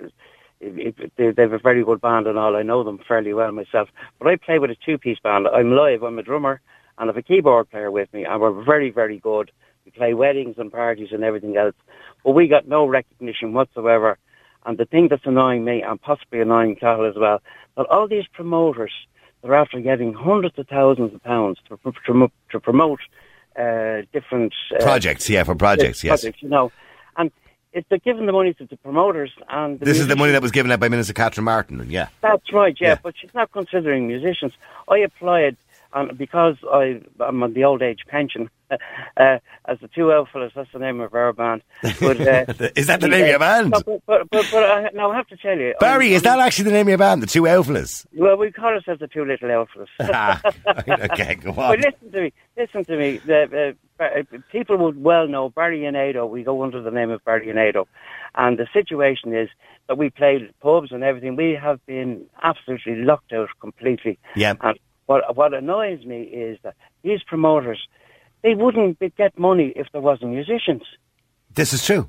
it, 0.61 0.94
it, 0.99 1.12
they, 1.16 1.30
they 1.33 1.42
have 1.42 1.52
a 1.52 1.59
very 1.59 1.85
good 1.85 2.00
band 2.00 2.26
and 2.26 2.38
all. 2.38 2.56
I 2.56 2.62
know 2.62 2.83
them 2.85 2.99
fairly 3.06 3.35
well 3.35 3.52
myself. 3.52 3.90
But 4.18 4.28
I 4.28 4.37
play 4.37 4.59
with 4.59 4.71
a 4.71 4.76
two-piece 4.87 5.18
band. 5.23 5.47
I'm 5.47 5.73
live. 5.73 6.02
I'm 6.02 6.18
a 6.18 6.23
drummer 6.23 6.62
and 6.97 7.11
I 7.11 7.12
have 7.12 7.16
a 7.18 7.23
keyboard 7.23 7.71
player 7.71 7.90
with 7.90 8.11
me, 8.14 8.25
and 8.25 8.40
we're 8.40 8.62
very, 8.64 8.90
very 8.90 9.18
good. 9.18 9.50
We 9.85 9.90
play 9.90 10.14
weddings 10.14 10.56
and 10.56 10.73
parties 10.73 11.09
and 11.12 11.23
everything 11.23 11.56
else, 11.59 11.75
but 12.25 12.33
we 12.33 12.49
got 12.49 12.66
no 12.66 12.87
recognition 12.87 13.52
whatsoever. 13.52 14.16
And 14.66 14.78
the 14.78 14.85
thing 14.87 15.09
that's 15.09 15.26
annoying 15.26 15.64
me, 15.64 15.83
and 15.83 16.00
possibly 16.00 16.40
annoying 16.40 16.76
Cathal 16.76 17.06
as 17.09 17.16
well, 17.16 17.40
that 17.76 17.87
all 17.87 18.09
these 18.09 18.26
promoters, 18.33 18.92
they're 19.42 19.54
after 19.54 19.80
getting 19.80 20.14
hundreds 20.14 20.59
of 20.59 20.66
thousands 20.68 21.12
of 21.14 21.23
pounds 21.23 21.59
to, 21.68 21.76
to, 21.85 21.92
promote- 21.92 22.33
to 22.50 22.61
promote 22.61 23.00
uh, 23.59 24.02
different 24.12 24.54
uh, 24.75 24.83
Projects, 24.83 25.28
yeah, 25.28 25.44
for 25.44 25.54
projects, 25.54 26.02
yes. 26.02 26.23
projects, 26.23 26.42
you 26.42 26.49
know. 26.49 26.73
And 27.16 27.30
if 27.73 27.85
they're 27.88 27.99
giving 27.99 28.26
the 28.26 28.33
money 28.33 28.54
to 28.54 28.64
the 28.66 28.76
promoters 28.78 29.33
and 29.49 29.78
the 29.78 29.85
This 29.85 30.00
is 30.00 30.06
the 30.09 30.16
money 30.16 30.33
that 30.33 30.42
was 30.42 30.50
given 30.50 30.73
out 30.73 30.80
by 30.80 30.88
Minister 30.88 31.12
Catherine 31.12 31.44
Martin. 31.44 31.85
Yeah. 31.90 32.09
That's 32.21 32.52
right, 32.52 32.75
yeah, 32.80 32.88
Yeah. 32.88 32.99
but 33.02 33.14
she's 33.21 33.35
not 33.35 33.52
considering 33.52 34.06
musicians. 34.06 34.52
I 34.88 34.99
applied, 34.99 35.56
and 35.94 36.18
because 36.18 36.56
I, 36.70 37.00
I'm 37.20 37.42
on 37.42 37.52
the 37.54 37.64
old 37.64 37.82
age 37.82 38.00
pension, 38.08 38.50
uh, 38.70 38.76
as 39.66 39.78
the 39.80 39.88
two 39.88 40.06
Elfellas, 40.06 40.52
that's 40.54 40.70
the 40.72 40.78
name 40.78 41.00
of 41.00 41.14
our 41.14 41.32
band. 41.32 41.62
But, 42.00 42.20
uh, 42.20 42.44
Is 42.76 42.86
that 42.88 43.00
the 43.00 43.08
name 43.08 43.22
of 43.22 43.28
your 43.28 43.38
band? 43.38 43.70
No, 43.70 43.80
but, 43.84 44.02
but, 44.06 44.30
but, 44.30 44.46
but 44.50 44.64
I, 44.64 44.90
now 44.94 45.10
I 45.12 45.16
have 45.16 45.28
to 45.28 45.36
tell 45.36 45.56
you, 45.56 45.74
Barry, 45.80 46.06
I'm- 46.08 46.14
is 46.16 46.22
that 46.22 46.38
actually 46.40 46.64
the 46.66 46.72
name 46.72 46.86
of 46.86 46.88
your 46.90 46.98
band, 46.98 47.22
the 47.22 47.26
Two 47.26 47.42
Elflas? 47.42 48.04
Well, 48.14 48.36
we 48.36 48.50
call 48.50 48.70
ourselves 48.74 49.00
the 49.00 49.08
two 49.08 49.24
little 49.24 49.48
Elfellas. 49.48 49.86
ah, 50.00 50.40
okay, 51.12 51.36
go 51.36 51.52
But 51.52 51.78
on. 51.78 51.80
listen 51.80 52.12
to 52.12 52.20
me. 52.22 52.32
Listen 52.56 52.84
to 52.84 52.96
me. 52.96 53.18
The, 53.18 53.76
uh, 54.00 54.02
uh, 54.02 54.22
people 54.50 54.76
would 54.78 55.00
well 55.02 55.28
know 55.28 55.50
Barry 55.50 55.84
and 55.84 55.96
Ado. 55.96 56.26
We 56.26 56.42
go 56.42 56.62
under 56.64 56.82
the 56.82 56.90
name 56.90 57.10
of 57.10 57.24
Barry 57.24 57.48
and 57.50 57.58
Ado, 57.58 57.86
and 58.34 58.58
the 58.58 58.66
situation 58.72 59.32
is 59.34 59.48
that 59.86 59.98
we 59.98 60.10
played 60.10 60.52
pubs 60.60 60.90
and 60.90 61.04
everything. 61.04 61.36
We 61.36 61.52
have 61.52 61.84
been 61.86 62.24
absolutely 62.42 62.96
locked 62.96 63.32
out 63.32 63.50
completely. 63.60 64.18
Yeah. 64.34 64.54
And 64.62 64.78
what 65.06 65.37
what 65.37 65.54
annoys 65.54 66.04
me 66.04 66.23
is 66.23 66.58
that 66.62 66.75
these 67.02 67.23
promoters, 67.23 67.87
they 68.42 68.54
wouldn't 68.54 68.99
be, 68.99 69.11
get 69.11 69.38
money 69.38 69.73
if 69.76 69.87
there 69.92 70.00
wasn't 70.00 70.30
musicians. 70.32 70.82
This 71.54 71.73
is 71.73 71.84
true. 71.84 72.08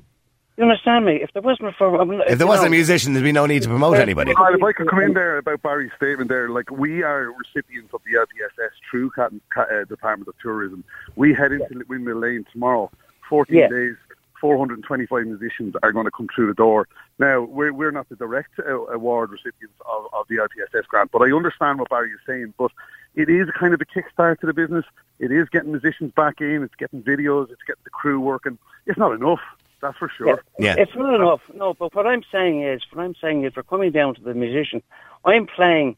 You 0.56 0.64
understand 0.64 1.04
me? 1.04 1.16
If 1.22 1.30
there 1.34 1.42
wasn't 1.42 1.74
for 1.76 2.00
If 2.26 2.38
there 2.38 2.46
wasn't 2.46 2.68
a 2.68 2.70
musician, 2.70 3.12
there'd 3.12 3.22
be 3.24 3.30
no 3.32 3.44
need 3.44 3.62
to 3.64 3.68
promote 3.68 3.98
anybody. 3.98 4.32
Niall, 4.32 4.54
if 4.54 4.62
I 4.62 4.72
could 4.72 4.88
come 4.88 5.00
in 5.00 5.12
there 5.12 5.36
about 5.36 5.60
Barry's 5.60 5.90
statement 5.96 6.30
there, 6.30 6.48
like 6.48 6.70
we 6.70 7.02
are 7.02 7.30
recipients 7.30 7.92
of 7.92 8.00
the 8.10 8.18
LPSS 8.18 8.70
True 8.90 9.10
Cat, 9.10 9.32
Cat, 9.52 9.68
uh, 9.70 9.84
Department 9.84 10.28
of 10.28 10.34
Tourism. 10.40 10.82
We 11.14 11.34
head 11.34 11.52
into 11.52 11.84
Windmill 11.88 12.16
Lane 12.20 12.46
tomorrow. 12.50 12.90
14 13.28 13.54
Yeah. 13.54 13.68
days, 13.68 13.96
425 14.40 15.26
musicians 15.26 15.74
are 15.82 15.92
going 15.92 16.04
to 16.04 16.10
come 16.10 16.28
through 16.34 16.48
the 16.48 16.54
door. 16.54 16.88
Now, 17.18 17.42
we're, 17.42 17.72
we're 17.72 17.90
not 17.90 18.08
the 18.08 18.16
direct 18.16 18.58
uh, 18.58 18.86
award 18.86 19.30
recipients 19.30 19.74
of, 19.90 20.06
of 20.12 20.26
the 20.28 20.36
LPSS 20.36 20.86
grant, 20.86 21.10
but 21.10 21.22
I 21.22 21.32
understand 21.32 21.78
what 21.78 21.90
Barry 21.90 22.10
is 22.10 22.20
saying. 22.26 22.54
But 22.58 22.70
it 23.14 23.28
is 23.28 23.48
kind 23.58 23.74
of 23.74 23.80
a 23.80 23.86
kickstart 23.86 24.40
to 24.40 24.46
the 24.46 24.52
business. 24.52 24.84
It 25.18 25.32
is 25.32 25.48
getting 25.48 25.72
musicians 25.72 26.12
back 26.12 26.40
in, 26.40 26.62
it's 26.62 26.74
getting 26.74 27.02
videos, 27.02 27.50
it's 27.50 27.62
getting 27.66 27.82
the 27.84 27.90
crew 27.90 28.20
working. 28.20 28.58
It's 28.86 28.98
not 28.98 29.12
enough, 29.12 29.40
that's 29.80 29.96
for 29.98 30.08
sure. 30.08 30.28
Yeah. 30.28 30.36
yeah. 30.58 30.82
It's 30.82 30.94
not 30.94 31.14
enough. 31.14 31.40
No, 31.54 31.74
but 31.74 31.94
what 31.94 32.06
I'm 32.06 32.22
saying 32.32 32.62
is, 32.62 32.82
what 32.92 33.02
I'm 33.02 33.14
saying 33.20 33.44
is, 33.44 33.54
we're 33.54 33.62
coming 33.62 33.92
down 33.92 34.14
to 34.14 34.20
the 34.20 34.34
musician. 34.34 34.82
I'm 35.24 35.46
playing. 35.46 35.96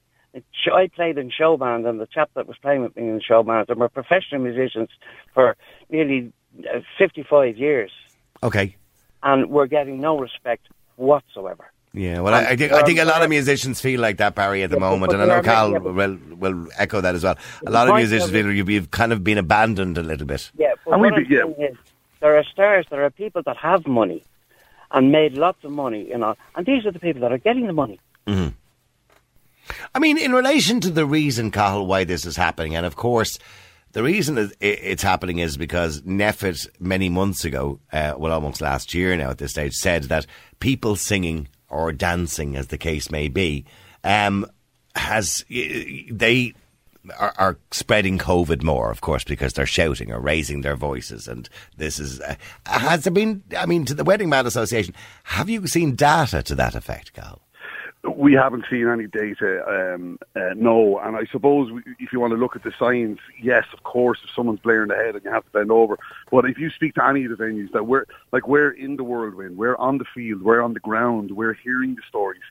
I 0.73 0.89
played 0.89 1.19
in 1.19 1.31
show 1.31 1.57
band, 1.57 1.87
and 1.87 1.99
the 1.99 2.07
chap 2.07 2.31
that 2.35 2.47
was 2.47 2.57
playing 2.59 2.83
with 2.83 2.95
me 2.97 3.09
in 3.09 3.17
the 3.17 3.23
show 3.23 3.43
band, 3.43 3.71
and 3.71 3.81
we're 3.81 3.89
professional 3.89 4.41
musicians 4.43 4.91
for 5.33 5.57
nearly 5.89 6.33
uh, 6.73 6.81
55 6.99 7.57
years, 7.57 7.91
Okay. 8.43 8.77
and 9.23 9.51
we're 9.51 9.67
getting 9.67 10.01
no 10.01 10.19
respect 10.19 10.67
whatsoever. 10.97 11.71
Yeah, 11.95 12.21
well, 12.21 12.35
I, 12.35 12.51
I 12.51 12.57
think 12.57 12.71
I 12.73 12.83
think 12.83 12.99
a 12.99 13.05
lot 13.05 13.23
of 13.23 13.31
musicians 13.31 13.81
feel 13.81 13.99
like 14.01 14.19
that, 14.19 14.35
Barry, 14.35 14.63
at 14.63 14.71
the 14.71 14.77
Yeah, 14.77 14.81
but- 14.81 14.91
moment, 14.91 15.13
and 15.15 15.23
I 15.23 15.25
know 15.25 15.29
there 15.31 15.39
are 15.41 15.43
Cal 15.43 15.73
yeah, 15.73 15.79
will 15.79 16.19
will 16.37 16.69
echo 16.79 17.01
that 17.01 17.15
as 17.15 17.25
well. 17.25 17.37
A 17.67 17.71
lot 17.71 17.89
of 17.89 17.95
musicians 17.97 18.29
of 18.31 18.35
it- 18.37 18.43
feel 18.45 18.53
you've, 18.53 18.69
you've 18.71 18.91
kind 18.91 19.13
of 19.13 19.25
been 19.25 19.39
abandoned 19.39 19.97
a 19.99 20.03
little 20.03 20.27
bit. 20.27 20.51
Yeah, 20.57 20.75
but 20.85 20.93
And 20.93 21.01
what 21.01 21.13
we 21.15 21.23
I'm 21.23 21.29
be- 21.29 21.35
yeah. 21.35 21.43
saying 21.45 21.73
is, 21.73 21.79
there 22.21 22.37
are 22.37 22.45
stars, 22.45 22.87
there 22.91 23.05
are 23.05 23.11
people 23.11 23.43
that 23.47 23.57
have 23.57 23.87
money 23.87 24.23
and 24.93 25.11
made 25.11 25.33
lots 25.33 25.65
of 25.65 25.71
money, 25.73 26.07
you 26.09 26.19
know, 26.19 26.37
and 26.55 26.67
these 26.67 26.85
are 26.87 26.93
the 26.93 26.99
people 27.01 27.23
that 27.23 27.33
are 27.33 27.39
getting 27.39 27.67
the 27.67 27.73
money. 27.73 27.99
Mm-hmm. 28.27 28.49
I 29.95 29.99
mean, 29.99 30.19
in 30.19 30.33
relation 30.33 30.81
to 30.81 30.91
the 30.91 31.05
reason, 31.07 31.51
Cathal, 31.51 31.87
why 31.87 32.05
this 32.05 32.25
is 32.25 32.37
happening, 32.37 32.75
and 32.77 32.87
of 32.87 32.97
course, 32.97 33.39
the 33.99 34.05
reason 34.05 34.53
it's 34.61 35.03
happening 35.03 35.39
is 35.41 35.57
because 35.57 36.03
NPHET, 36.03 36.69
many 36.79 37.09
months 37.09 37.45
ago, 37.45 37.81
uh, 37.93 38.15
well, 38.17 38.31
almost 38.33 38.61
last 38.61 38.95
year 38.95 39.17
now 39.17 39.31
at 39.31 39.39
this 39.39 39.51
stage, 39.51 39.75
said 39.75 40.05
that 40.05 40.25
people 40.61 40.95
singing 40.95 41.49
or 41.69 41.91
dancing, 41.91 42.55
as 42.55 42.69
the 42.69 42.79
case 42.79 43.11
may 43.11 43.27
be, 43.27 43.65
um, 44.05 44.49
has 44.95 45.45
they 45.49 46.55
are, 47.19 47.35
are 47.39 47.59
spreading 47.73 48.19
COVID 48.19 48.63
more, 48.63 48.93
of 48.93 49.01
course, 49.01 49.25
because 49.25 49.55
they're 49.55 49.67
shouting 49.67 50.13
or 50.13 50.21
raising 50.21 50.61
their 50.61 50.77
voices, 50.77 51.27
and 51.27 51.49
this 51.77 51.99
is 51.99 52.21
uh, 52.21 52.37
has 52.67 53.03
there 53.03 53.13
been? 53.13 53.43
I 53.57 53.67
mean, 53.67 53.85
to 53.87 53.95
the 53.95 54.05
Wedding 54.05 54.31
Band 54.31 54.47
Association, 54.47 54.95
have 55.25 55.49
you 55.49 55.67
seen 55.67 55.97
data 55.97 56.45
to 56.45 56.55
that 56.55 56.77
effect, 56.77 57.15
Cathal? 57.15 57.43
We 58.17 58.35
haven't 58.35 58.65
seen 58.71 58.89
any 58.89 59.07
data, 59.07 59.95
um, 59.95 60.19
uh, 60.37 60.55
no. 60.57 60.99
And 60.99 61.17
I 61.17 61.25
suppose 61.31 61.71
if 61.99 62.13
you 62.13 62.21
want 62.21 62.33
to 62.33 62.37
look 62.37 62.57
at 62.57 62.63
the 62.63 62.73
science, 62.79 63.21
yes, 63.41 63.65
of 63.73 63.83
course, 63.83 64.19
if 64.25 64.31
someone's 64.35 64.61
blaring 64.61 64.89
the 64.89 64.95
head 64.95 65.15
and 65.15 65.25
you 65.25 65.31
have 65.31 65.45
to 65.45 65.51
bend 65.51 65.71
over. 65.71 65.99
But 66.31 66.45
if 66.45 66.59
you 66.59 66.71
speak 66.71 66.95
to 66.95 67.05
any 67.05 67.25
of 67.25 67.37
the 67.37 67.43
venues 67.43 67.73
that 67.73 67.87
we're 67.87 68.05
like, 68.33 68.49
we're 68.49 68.71
in 68.71 68.97
the 68.97 69.05
whirlwind, 69.05 69.57
we're 69.57 69.77
on 69.77 69.99
the 69.99 70.05
field, 70.15 70.43
we're 70.43 70.63
on 70.63 70.75
the 70.75 70.81
ground, 70.81 71.33
we're 71.33 71.55
hearing 71.55 71.95
the 71.95 72.03
stories. 72.09 72.43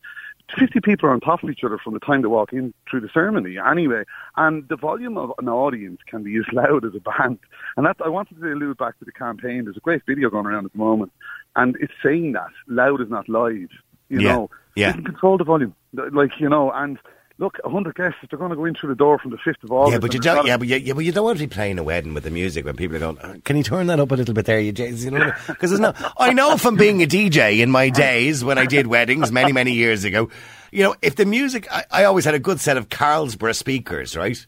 50 0.57 0.79
people 0.79 1.09
are 1.09 1.13
on 1.13 1.19
top 1.19 1.43
of 1.43 1.49
each 1.49 1.63
other 1.63 1.77
from 1.77 1.93
the 1.93 1.99
time 1.99 2.21
they 2.21 2.27
walk 2.27 2.53
in 2.53 2.73
through 2.89 3.01
the 3.01 3.09
ceremony 3.13 3.57
anyway. 3.57 4.03
And 4.37 4.67
the 4.69 4.77
volume 4.77 5.17
of 5.17 5.33
an 5.39 5.49
audience 5.49 5.99
can 6.07 6.23
be 6.23 6.37
as 6.37 6.45
loud 6.53 6.85
as 6.85 6.93
a 6.95 6.99
band. 6.99 7.39
And 7.75 7.85
that, 7.85 7.97
I 8.03 8.09
wanted 8.09 8.39
to 8.39 8.53
allude 8.53 8.77
back 8.77 8.97
to 8.99 9.05
the 9.05 9.11
campaign. 9.11 9.65
There's 9.65 9.77
a 9.77 9.81
great 9.81 10.03
video 10.05 10.29
going 10.29 10.45
around 10.45 10.65
at 10.65 10.71
the 10.71 10.77
moment. 10.77 11.11
And 11.55 11.75
it's 11.81 11.93
saying 12.03 12.33
that 12.33 12.51
loud 12.67 13.01
is 13.01 13.09
not 13.09 13.27
live. 13.27 13.69
You 14.09 14.21
Yeah, 14.21 14.33
know, 14.33 14.49
yeah. 14.75 14.87
They 14.87 14.93
can 14.93 15.03
control 15.05 15.37
the 15.37 15.43
volume. 15.43 15.73
Like, 15.93 16.31
you 16.39 16.49
know, 16.49 16.71
and 16.71 16.97
look, 17.39 17.57
100 17.63 17.95
guests, 17.95 18.17
they're 18.29 18.37
going 18.39 18.49
to 18.51 18.55
go 18.55 18.65
in 18.65 18.73
through 18.75 18.89
the 18.89 18.95
door 18.95 19.19
from 19.19 19.31
the 19.31 19.37
5th 19.37 19.63
of 19.63 19.71
August. 19.71 19.93
Yeah, 19.93 19.99
but 19.99 20.13
you 20.13 20.19
don't. 20.19 20.45
Yeah, 20.45 20.57
but 20.57 20.67
you, 20.67 20.77
yeah, 20.77 20.93
but 20.93 21.05
you 21.05 21.11
don't 21.11 21.23
want 21.23 21.37
to 21.39 21.43
be 21.43 21.53
playing 21.53 21.77
a 21.79 21.83
wedding 21.83 22.13
with 22.13 22.23
the 22.23 22.31
music 22.31 22.65
when 22.65 22.75
people 22.75 22.95
are 22.95 22.99
going. 22.99 23.17
"Uh, 23.19 23.35
Can 23.43 23.57
you 23.57 23.63
turn 23.63 23.87
that 23.87 23.99
up 23.99 24.11
a 24.11 24.15
little 24.15 24.33
bit 24.33 24.45
there, 24.45 24.59
you 24.59 24.71
Jays? 24.71 25.05
You 25.05 25.11
know, 25.11 25.31
because 25.47 25.71
there's 25.71 25.79
no. 25.79 25.93
I 26.17 26.33
know 26.33 26.57
from 26.57 26.75
being 26.75 27.01
a 27.03 27.07
DJ 27.07 27.59
in 27.59 27.69
my 27.71 27.89
days 27.89 28.43
when 28.43 28.57
I 28.57 28.65
did 28.65 28.87
weddings 28.87 29.31
many 29.31 29.51
many 29.51 29.73
years 29.73 30.03
ago. 30.03 30.29
You 30.71 30.83
know, 30.83 30.95
if 31.01 31.15
the 31.15 31.25
music, 31.25 31.67
I, 31.71 31.85
I 31.91 32.03
always 32.03 32.25
had 32.25 32.33
a 32.35 32.39
good 32.39 32.59
set 32.59 32.75
of 32.77 32.89
Carlsberg 32.89 33.55
speakers, 33.55 34.17
right? 34.17 34.45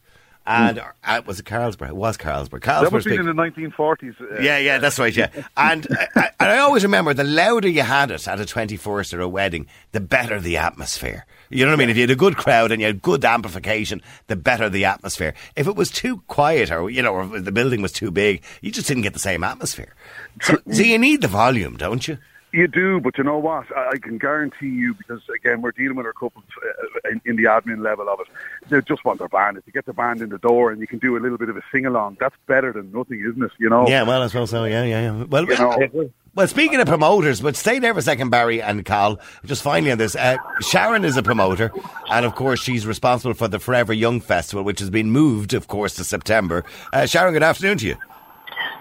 And 0.49 0.79
uh, 1.03 1.21
was 1.27 1.39
it 1.39 1.45
Carlsbro? 1.45 1.89
It 1.89 1.95
was 1.95 2.17
Carlsberg? 2.17 2.63
That 2.63 2.81
Carlsbro's 2.83 2.91
was 2.91 3.05
big. 3.05 3.19
in 3.19 3.25
the 3.27 3.33
1940s. 3.33 4.19
uh, 4.19 4.41
Yeah, 4.41 4.57
yeah, 4.57 4.79
that's 4.79 4.97
right. 4.97 5.15
Yeah, 5.15 5.29
and 5.57 5.85
I, 6.15 6.31
and 6.39 6.51
I 6.51 6.57
always 6.57 6.83
remember 6.83 7.13
the 7.13 7.23
louder 7.23 7.67
you 7.67 7.83
had 7.83 8.09
it 8.09 8.27
at 8.27 8.39
a 8.39 8.45
twenty-first 8.45 9.13
or 9.13 9.21
a 9.21 9.27
wedding, 9.27 9.67
the 9.91 9.99
better 9.99 10.39
the 10.39 10.57
atmosphere. 10.57 11.25
You 11.51 11.65
know 11.65 11.71
what 11.71 11.77
I 11.77 11.79
mean? 11.79 11.89
If 11.89 11.97
you 11.97 12.03
had 12.03 12.11
a 12.11 12.15
good 12.15 12.35
crowd 12.37 12.71
and 12.71 12.81
you 12.81 12.87
had 12.87 13.01
good 13.01 13.23
amplification, 13.25 14.01
the 14.27 14.35
better 14.35 14.69
the 14.69 14.85
atmosphere. 14.85 15.33
If 15.55 15.67
it 15.67 15.75
was 15.75 15.89
too 15.91 16.23
quiet 16.27 16.71
or 16.71 16.89
you 16.89 17.01
know, 17.03 17.13
or 17.13 17.39
the 17.39 17.51
building 17.51 17.81
was 17.81 17.91
too 17.91 18.09
big, 18.11 18.41
you 18.61 18.71
just 18.71 18.87
didn't 18.87 19.03
get 19.03 19.13
the 19.13 19.19
same 19.19 19.43
atmosphere. 19.43 19.93
So, 20.41 20.57
so 20.71 20.81
you 20.81 20.97
need 20.97 21.21
the 21.21 21.27
volume, 21.27 21.77
don't 21.77 22.07
you? 22.07 22.17
You 22.51 22.67
do, 22.67 22.99
but 22.99 23.17
you 23.17 23.23
know 23.23 23.37
what? 23.37 23.65
I, 23.75 23.91
I 23.93 23.97
can 23.97 24.17
guarantee 24.17 24.69
you 24.69 24.95
because 24.95 25.21
again, 25.35 25.61
we're 25.61 25.71
dealing 25.71 25.95
with 25.95 26.05
our 26.05 26.13
couples 26.13 26.45
uh, 26.63 27.09
in, 27.11 27.21
in 27.25 27.35
the 27.35 27.43
admin 27.43 27.83
level 27.83 28.09
of 28.09 28.19
it. 28.21 28.27
They 28.69 28.81
just 28.81 29.05
want 29.05 29.19
their 29.19 29.27
band. 29.27 29.57
If 29.57 29.67
you 29.67 29.73
get 29.73 29.85
the 29.85 29.93
band 29.93 30.21
in 30.21 30.29
the 30.29 30.39
door 30.39 30.71
and 30.71 30.81
you 30.81 30.87
can 30.87 30.97
do 30.99 31.15
a 31.15 31.19
little 31.19 31.37
bit 31.37 31.49
of 31.49 31.57
a 31.57 31.61
sing 31.71 31.85
along, 31.85 32.17
that's 32.19 32.35
better 32.47 32.73
than 32.73 32.91
nothing, 32.91 33.19
isn't 33.19 33.43
it? 33.43 33.51
You 33.59 33.69
know. 33.69 33.87
Yeah, 33.87 34.03
well, 34.03 34.23
I 34.23 34.27
suppose 34.27 34.49
so. 34.49 34.63
Yeah, 34.65 34.83
yeah, 34.83 35.01
yeah. 35.01 35.23
Well, 35.25 35.45
You 35.45 35.57
know. 35.57 36.11
Well, 36.35 36.47
speaking 36.47 36.79
of 36.79 36.87
promoters, 36.87 37.41
but 37.41 37.55
stay 37.55 37.79
there 37.79 37.93
for 37.93 37.99
a 37.99 38.03
second, 38.03 38.29
Barry 38.29 38.61
and 38.61 38.85
Carl. 38.85 39.19
Just 39.45 39.63
finally 39.63 39.91
on 39.91 39.97
this, 39.97 40.15
uh, 40.15 40.37
Sharon 40.61 41.03
is 41.03 41.17
a 41.17 41.23
promoter, 41.23 41.71
and 42.09 42.25
of 42.25 42.35
course 42.35 42.61
she's 42.61 42.85
responsible 42.85 43.33
for 43.33 43.47
the 43.47 43.59
Forever 43.59 43.93
Young 43.93 44.21
Festival, 44.21 44.63
which 44.63 44.79
has 44.79 44.91
been 44.91 45.09
moved, 45.11 45.53
of 45.53 45.67
course, 45.67 45.95
to 45.95 46.03
September. 46.03 46.63
Uh, 46.93 47.07
Sharon, 47.07 47.33
good 47.33 47.43
afternoon 47.43 47.79
to 47.79 47.87
you. 47.87 47.95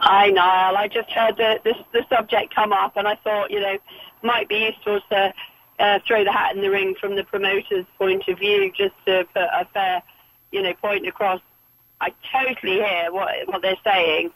Hi, 0.01 0.29
Niall. 0.29 0.77
I 0.77 0.87
just 0.87 1.11
heard 1.11 1.37
the, 1.37 1.59
this, 1.65 1.77
the 1.93 2.05
subject 2.09 2.55
come 2.55 2.73
up, 2.73 2.97
and 2.97 3.09
I 3.09 3.17
thought, 3.17 3.51
you 3.51 3.61
know, 3.61 3.79
might 4.23 4.49
be 4.49 4.71
useful 4.71 5.01
to 5.11 5.35
uh, 5.81 5.99
throw 6.07 6.23
the 6.23 6.31
hat 6.31 6.55
in 6.55 6.63
the 6.63 6.71
ring 6.71 6.95
from 7.01 7.17
the 7.17 7.25
promoter's 7.25 7.85
point 7.99 8.23
of 8.29 8.39
view, 8.39 8.71
just 8.77 8.95
to 9.07 9.27
put 9.35 9.43
a 9.43 9.67
fair, 9.75 10.03
you 10.53 10.63
know, 10.63 10.73
point 10.75 11.07
across. 11.09 11.41
I 12.01 12.13
totally 12.33 12.75
hear 12.75 13.09
what 13.11 13.35
what 13.47 13.61
they're 13.61 13.75
saying. 13.83 14.27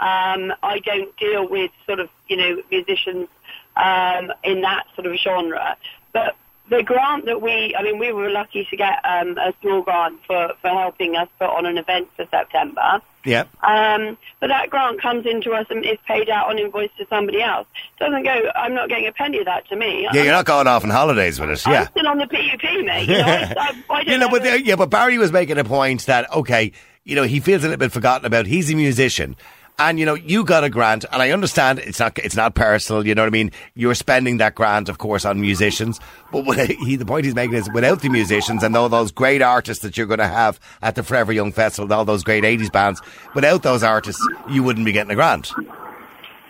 Um, 0.00 0.52
I 0.64 0.80
don't 0.84 1.16
deal 1.16 1.48
with 1.48 1.70
sort 1.86 2.00
of, 2.00 2.08
you 2.26 2.36
know, 2.36 2.62
musicians 2.68 3.28
um, 3.76 4.32
in 4.42 4.60
that 4.62 4.86
sort 4.96 5.06
of 5.06 5.16
genre, 5.18 5.76
but 6.12 6.34
the 6.76 6.82
grant 6.82 7.26
that 7.26 7.42
we, 7.42 7.74
I 7.76 7.82
mean, 7.82 7.98
we 7.98 8.12
were 8.12 8.30
lucky 8.30 8.66
to 8.70 8.76
get 8.76 8.94
um, 9.04 9.36
a 9.38 9.52
small 9.60 9.82
grant 9.82 10.18
for, 10.26 10.52
for 10.60 10.68
helping 10.68 11.16
us 11.16 11.28
put 11.38 11.48
on 11.50 11.66
an 11.66 11.76
event 11.78 12.08
for 12.16 12.26
September. 12.30 13.00
Yeah. 13.24 13.44
Um, 13.62 14.16
but 14.40 14.48
that 14.48 14.70
grant 14.70 15.00
comes 15.00 15.26
into 15.26 15.52
us 15.52 15.66
and 15.70 15.84
is 15.84 15.98
paid 16.08 16.28
out 16.28 16.48
on 16.48 16.58
invoice 16.58 16.90
to 16.98 17.06
somebody 17.08 17.40
else. 17.42 17.68
Doesn't 18.00 18.24
go. 18.24 18.50
I'm 18.56 18.74
not 18.74 18.88
getting 18.88 19.06
a 19.06 19.12
penny 19.12 19.38
of 19.38 19.44
that 19.44 19.68
to 19.68 19.76
me. 19.76 20.08
Yeah, 20.12 20.22
you're 20.24 20.32
not 20.32 20.46
going 20.46 20.66
off 20.66 20.82
on 20.82 20.90
holidays 20.90 21.38
with 21.38 21.50
us. 21.50 21.64
Yeah. 21.66 21.82
I'm 21.82 21.88
still 21.90 22.08
on 22.08 22.18
the 22.18 22.26
PUP, 22.26 22.62
mate. 22.84 23.08
You 23.08 23.18
know, 23.18 23.22
I, 23.26 23.54
I, 23.58 23.82
I 23.90 24.00
you 24.02 24.18
know, 24.18 24.28
but 24.28 24.42
have 24.44 24.54
a- 24.54 24.58
the- 24.58 24.64
yeah, 24.66 24.76
but 24.76 24.90
Barry 24.90 25.18
was 25.18 25.30
making 25.30 25.58
a 25.58 25.64
point 25.64 26.06
that 26.06 26.32
okay, 26.32 26.72
you 27.04 27.14
know, 27.14 27.22
he 27.22 27.38
feels 27.38 27.62
a 27.62 27.66
little 27.68 27.78
bit 27.78 27.92
forgotten 27.92 28.26
about. 28.26 28.46
He's 28.46 28.70
a 28.72 28.74
musician. 28.74 29.36
And 29.78 29.98
you 29.98 30.06
know, 30.06 30.14
you 30.14 30.44
got 30.44 30.64
a 30.64 30.70
grant, 30.70 31.04
and 31.10 31.22
I 31.22 31.30
understand 31.30 31.78
it's 31.80 31.98
not 31.98 32.18
it's 32.18 32.36
not 32.36 32.54
personal. 32.54 33.06
You 33.06 33.14
know 33.14 33.22
what 33.22 33.28
I 33.28 33.30
mean? 33.30 33.50
You're 33.74 33.94
spending 33.94 34.36
that 34.36 34.54
grant, 34.54 34.88
of 34.88 34.98
course, 34.98 35.24
on 35.24 35.40
musicians. 35.40 35.98
But 36.30 36.44
he, 36.70 36.96
the 36.96 37.06
point 37.06 37.24
he's 37.24 37.34
making 37.34 37.54
is, 37.56 37.70
without 37.72 38.00
the 38.00 38.08
musicians 38.08 38.62
and 38.62 38.76
all 38.76 38.88
those 38.88 39.10
great 39.10 39.42
artists 39.42 39.82
that 39.82 39.96
you're 39.96 40.06
going 40.06 40.18
to 40.18 40.28
have 40.28 40.60
at 40.82 40.94
the 40.94 41.02
Forever 41.02 41.32
Young 41.32 41.52
Festival, 41.52 41.86
and 41.86 41.92
all 41.92 42.04
those 42.04 42.22
great 42.22 42.44
'80s 42.44 42.70
bands, 42.70 43.00
without 43.34 43.62
those 43.62 43.82
artists, 43.82 44.24
you 44.48 44.62
wouldn't 44.62 44.86
be 44.86 44.92
getting 44.92 45.10
a 45.10 45.16
grant. 45.16 45.52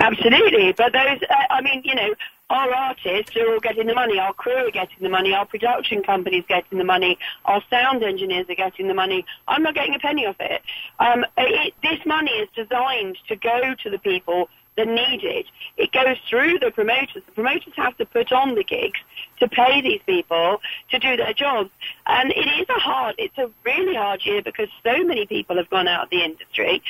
Absolutely, 0.00 0.74
but 0.76 0.92
those, 0.92 1.20
uh, 1.30 1.35
I 1.50 1.61
mean, 1.62 1.80
you 1.85 1.94
know, 1.94 2.14
our 2.52 2.70
artists 2.70 3.34
are 3.36 3.50
all 3.50 3.60
getting 3.60 3.86
the 3.86 3.94
money, 3.94 4.18
our 4.18 4.34
crew 4.34 4.68
are 4.68 4.70
getting 4.70 4.98
the 5.00 5.08
money, 5.08 5.32
our 5.32 5.46
production 5.46 6.02
company's 6.02 6.44
getting 6.46 6.78
the 6.78 6.84
money, 6.84 7.18
our 7.46 7.62
sound 7.70 8.02
engineers 8.02 8.46
are 8.50 8.54
getting 8.54 8.88
the 8.88 8.94
money. 8.94 9.24
I'm 9.48 9.62
not 9.62 9.74
getting 9.74 9.94
a 9.94 9.98
penny 9.98 10.26
of 10.26 10.36
it. 10.38 10.60
Um, 10.98 11.24
it 11.38 11.72
this 11.82 12.04
money 12.04 12.30
is 12.32 12.48
designed 12.54 13.16
to 13.28 13.36
go 13.36 13.74
to 13.82 13.90
the 13.90 13.98
people 13.98 14.48
that 14.76 14.86
need 14.86 15.24
it. 15.24 15.46
It 15.76 15.92
goes 15.92 16.16
through 16.28 16.58
the 16.58 16.70
promoters. 16.70 17.22
The 17.26 17.32
promoters 17.32 17.72
have 17.76 17.96
to 17.98 18.06
put 18.06 18.32
on 18.32 18.54
the 18.54 18.64
gigs 18.64 19.00
to 19.40 19.48
pay 19.48 19.80
these 19.80 20.00
people 20.06 20.60
to 20.90 20.98
do 20.98 21.16
their 21.16 21.34
jobs. 21.34 21.70
And 22.06 22.30
it 22.32 22.46
is 22.60 22.68
a 22.68 22.80
hard, 22.80 23.14
it's 23.18 23.36
a 23.38 23.50
really 23.64 23.94
hard 23.94 24.24
year 24.24 24.42
because 24.42 24.68
so 24.82 25.04
many 25.04 25.26
people 25.26 25.56
have 25.56 25.68
gone 25.70 25.88
out 25.88 26.04
of 26.04 26.10
the 26.10 26.22
industry. 26.22 26.82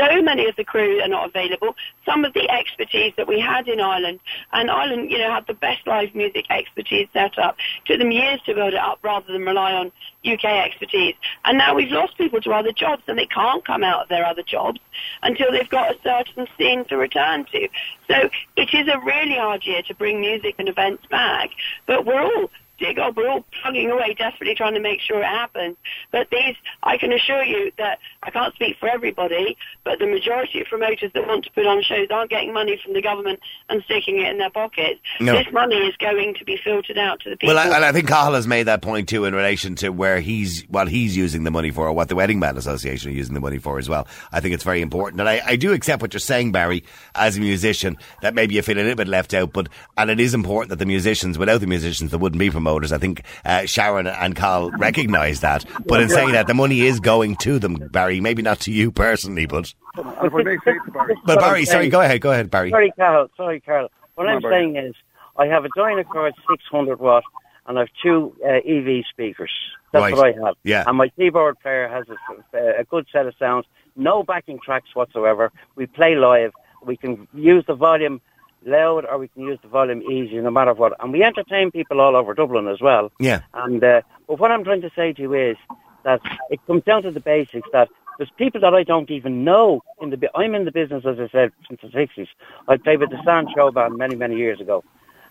So 0.00 0.22
many 0.22 0.48
of 0.48 0.56
the 0.56 0.64
crew 0.64 1.02
are 1.02 1.08
not 1.08 1.28
available. 1.28 1.76
Some 2.06 2.24
of 2.24 2.32
the 2.32 2.48
expertise 2.50 3.12
that 3.18 3.28
we 3.28 3.38
had 3.38 3.68
in 3.68 3.80
Ireland, 3.80 4.20
and 4.50 4.70
Ireland, 4.70 5.10
you 5.10 5.18
know, 5.18 5.30
had 5.30 5.46
the 5.46 5.52
best 5.52 5.86
live 5.86 6.14
music 6.14 6.46
expertise 6.48 7.06
set 7.12 7.38
up. 7.38 7.56
Took 7.84 7.98
them 7.98 8.10
years 8.10 8.40
to 8.46 8.54
build 8.54 8.72
it 8.72 8.80
up 8.80 8.98
rather 9.02 9.30
than 9.30 9.44
rely 9.44 9.74
on 9.74 9.92
UK 10.24 10.44
expertise. 10.44 11.16
And 11.44 11.58
now 11.58 11.74
we've 11.74 11.90
lost 11.90 12.16
people 12.16 12.40
to 12.40 12.52
other 12.52 12.72
jobs 12.72 13.02
and 13.08 13.18
they 13.18 13.26
can't 13.26 13.62
come 13.66 13.84
out 13.84 14.02
of 14.02 14.08
their 14.08 14.24
other 14.24 14.42
jobs 14.42 14.80
until 15.22 15.52
they've 15.52 15.68
got 15.68 15.94
a 15.94 15.98
certain 16.02 16.46
scene 16.56 16.86
to 16.86 16.96
return 16.96 17.44
to. 17.52 17.68
So 18.08 18.30
it 18.56 18.72
is 18.72 18.88
a 18.88 18.98
really 19.00 19.36
hard 19.36 19.66
year 19.66 19.82
to 19.82 19.94
bring 19.94 20.20
music 20.20 20.54
and 20.58 20.68
events 20.68 21.04
back. 21.10 21.50
But 21.86 22.06
we're 22.06 22.22
all 22.22 22.50
we're 22.80 23.28
all 23.28 23.44
plugging 23.62 23.90
away 23.90 24.14
desperately 24.14 24.54
trying 24.54 24.74
to 24.74 24.80
make 24.80 25.00
sure 25.00 25.20
it 25.20 25.26
happens. 25.26 25.76
But 26.10 26.28
these, 26.30 26.56
I 26.82 26.96
can 26.98 27.12
assure 27.12 27.44
you 27.44 27.72
that 27.78 27.98
I 28.22 28.30
can't 28.30 28.54
speak 28.54 28.76
for 28.78 28.88
everybody, 28.88 29.56
but 29.84 29.98
the 29.98 30.06
majority 30.06 30.60
of 30.60 30.66
promoters 30.66 31.10
that 31.14 31.26
want 31.26 31.44
to 31.44 31.50
put 31.52 31.66
on 31.66 31.82
shows 31.82 32.08
aren't 32.10 32.30
getting 32.30 32.52
money 32.52 32.80
from 32.82 32.94
the 32.94 33.02
government 33.02 33.40
and 33.68 33.82
sticking 33.84 34.20
it 34.20 34.28
in 34.28 34.38
their 34.38 34.50
pockets. 34.50 35.00
No. 35.20 35.32
This 35.32 35.52
money 35.52 35.76
is 35.76 35.96
going 35.96 36.34
to 36.34 36.44
be 36.44 36.58
filtered 36.62 36.98
out 36.98 37.20
to 37.20 37.30
the 37.30 37.36
people. 37.36 37.54
Well, 37.54 37.72
I, 37.72 37.76
and 37.76 37.84
I 37.84 37.92
think 37.92 38.08
Cathal 38.08 38.34
has 38.34 38.46
made 38.46 38.64
that 38.64 38.82
point 38.82 39.08
too 39.08 39.24
in 39.24 39.34
relation 39.34 39.74
to 39.76 39.90
where 39.90 40.20
he's 40.20 40.62
what 40.68 40.88
he's 40.88 41.16
using 41.16 41.44
the 41.44 41.50
money 41.50 41.70
for, 41.70 41.86
or 41.86 41.92
what 41.92 42.08
the 42.08 42.16
Wedding 42.16 42.40
Band 42.40 42.58
Association 42.58 43.10
are 43.10 43.14
using 43.14 43.34
the 43.34 43.40
money 43.40 43.58
for 43.58 43.78
as 43.78 43.88
well. 43.88 44.06
I 44.32 44.40
think 44.40 44.54
it's 44.54 44.64
very 44.64 44.80
important, 44.80 45.20
and 45.20 45.28
I, 45.28 45.42
I 45.44 45.56
do 45.56 45.72
accept 45.72 46.02
what 46.02 46.12
you're 46.12 46.20
saying, 46.20 46.52
Barry, 46.52 46.84
as 47.14 47.36
a 47.36 47.40
musician, 47.40 47.98
that 48.22 48.34
maybe 48.34 48.54
you 48.54 48.62
feel 48.62 48.76
a 48.76 48.80
little 48.80 48.94
bit 48.94 49.08
left 49.08 49.34
out, 49.34 49.52
but 49.52 49.68
and 49.96 50.10
it 50.10 50.20
is 50.20 50.34
important 50.34 50.70
that 50.70 50.78
the 50.78 50.86
musicians, 50.86 51.38
without 51.38 51.60
the 51.60 51.66
musicians, 51.66 52.10
there 52.10 52.18
wouldn't 52.18 52.40
be 52.40 52.50
promoters. 52.50 52.69
I 52.92 52.98
think 52.98 53.22
uh, 53.44 53.66
Sharon 53.66 54.06
and 54.06 54.36
Carl 54.36 54.70
recognise 54.78 55.40
that, 55.40 55.64
but 55.86 56.00
in 56.00 56.08
saying 56.08 56.32
that, 56.32 56.46
the 56.46 56.54
money 56.54 56.82
is 56.82 57.00
going 57.00 57.36
to 57.36 57.58
them, 57.58 57.74
Barry. 57.90 58.20
Maybe 58.20 58.42
not 58.42 58.60
to 58.60 58.72
you 58.72 58.90
personally, 58.92 59.46
but 59.46 59.72
And 59.96 60.06
if 60.26 60.34
I 60.34 60.42
may 60.42 60.56
say 60.64 60.74
to 60.84 60.90
Barry, 60.92 61.14
but 61.24 61.40
Barry, 61.40 61.64
sorry, 61.64 61.88
go 61.88 62.00
ahead, 62.00 62.20
go 62.20 62.30
ahead, 62.32 62.50
Barry. 62.50 62.70
Sorry, 62.70 62.92
Carl. 62.96 63.28
Sorry, 63.36 63.60
Carl. 63.60 63.88
What 64.14 64.24
Come 64.24 64.28
I'm 64.30 64.36
on, 64.36 64.42
Barry. 64.42 64.54
saying 64.62 64.76
is, 64.76 64.94
I 65.38 65.46
have 65.46 65.64
a 65.64 65.68
Dynacord 65.76 66.32
600 66.50 67.00
watt, 67.00 67.24
and 67.66 67.78
I 67.78 67.82
have 67.82 67.88
two 68.02 68.34
uh, 68.44 68.48
EV 68.68 69.04
speakers. 69.10 69.50
That's 69.92 70.02
Right. 70.02 70.14
what 70.14 70.26
I 70.26 70.46
have. 70.46 70.54
Yeah. 70.62 70.84
And 70.86 70.96
my 70.96 71.08
keyboard 71.08 71.58
player 71.60 71.88
has 71.88 72.04
a, 72.08 72.80
a 72.80 72.84
good 72.84 73.06
set 73.12 73.26
of 73.26 73.34
sounds, 73.38 73.66
no 73.96 74.22
backing 74.22 74.60
tracks 74.64 74.94
whatsoever. 74.94 75.50
We 75.74 75.86
play 75.86 76.14
live. 76.14 76.52
We 76.84 76.96
can 76.96 77.26
use 77.34 77.64
the 77.66 77.74
volume 77.74 78.20
loud 78.64 79.04
or 79.04 79.18
we 79.18 79.28
can 79.28 79.42
use 79.42 79.58
the 79.62 79.68
volume 79.68 80.02
easy, 80.02 80.36
no 80.36 80.50
matter 80.50 80.74
what. 80.74 80.92
And 81.00 81.12
we 81.12 81.22
entertain 81.22 81.70
people 81.70 82.00
all 82.00 82.16
over 82.16 82.34
Dublin 82.34 82.68
as 82.68 82.80
well. 82.80 83.10
Yeah. 83.18 83.40
And 83.54 83.82
uh, 83.82 84.02
but 84.26 84.38
what 84.38 84.50
I'm 84.50 84.64
trying 84.64 84.82
to 84.82 84.90
say 84.94 85.12
to 85.12 85.22
you 85.22 85.34
is 85.34 85.56
that 86.04 86.20
it 86.50 86.60
comes 86.66 86.84
down 86.84 87.02
to 87.02 87.10
the 87.10 87.20
basics 87.20 87.68
that 87.72 87.88
there's 88.18 88.30
people 88.36 88.60
that 88.60 88.74
I 88.74 88.82
don't 88.82 89.10
even 89.10 89.44
know 89.44 89.82
in 90.00 90.10
the. 90.10 90.28
I'm 90.34 90.54
in 90.54 90.66
the 90.66 90.72
business, 90.72 91.04
as 91.06 91.18
I 91.18 91.28
said, 91.32 91.52
since 91.66 91.80
the 91.80 91.88
'60s. 91.88 92.28
I 92.68 92.76
played 92.76 93.00
with 93.00 93.08
the 93.08 93.22
Sand 93.24 93.48
Show 93.56 93.70
Band 93.70 93.96
many, 93.96 94.14
many 94.14 94.36
years 94.36 94.60
ago, 94.60 94.84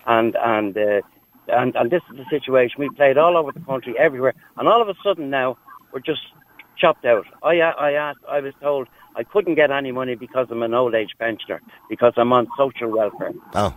and 0.06 0.36
and 0.36 0.76
uh, 0.76 1.00
and 1.46 1.76
and 1.76 1.90
this 1.90 2.02
is 2.10 2.16
the 2.16 2.24
situation. 2.28 2.80
We 2.80 2.90
played 2.90 3.16
all 3.16 3.36
over 3.36 3.52
the 3.52 3.60
country, 3.60 3.94
everywhere, 3.96 4.34
and 4.56 4.66
all 4.66 4.82
of 4.82 4.88
a 4.88 4.94
sudden 5.04 5.30
now 5.30 5.56
we're 5.92 6.00
just 6.00 6.22
chopped 6.80 7.04
out. 7.04 7.26
I, 7.42 7.60
I 7.60 7.92
asked, 7.92 8.20
I 8.28 8.40
was 8.40 8.54
told 8.60 8.88
I 9.16 9.22
couldn't 9.24 9.54
get 9.56 9.70
any 9.70 9.92
money 9.92 10.14
because 10.14 10.46
I'm 10.50 10.62
an 10.62 10.74
old 10.74 10.94
age 10.94 11.10
pensioner 11.18 11.60
because 11.88 12.12
I'm 12.16 12.32
on 12.32 12.46
social 12.56 12.90
welfare. 12.90 13.32
Oh. 13.54 13.74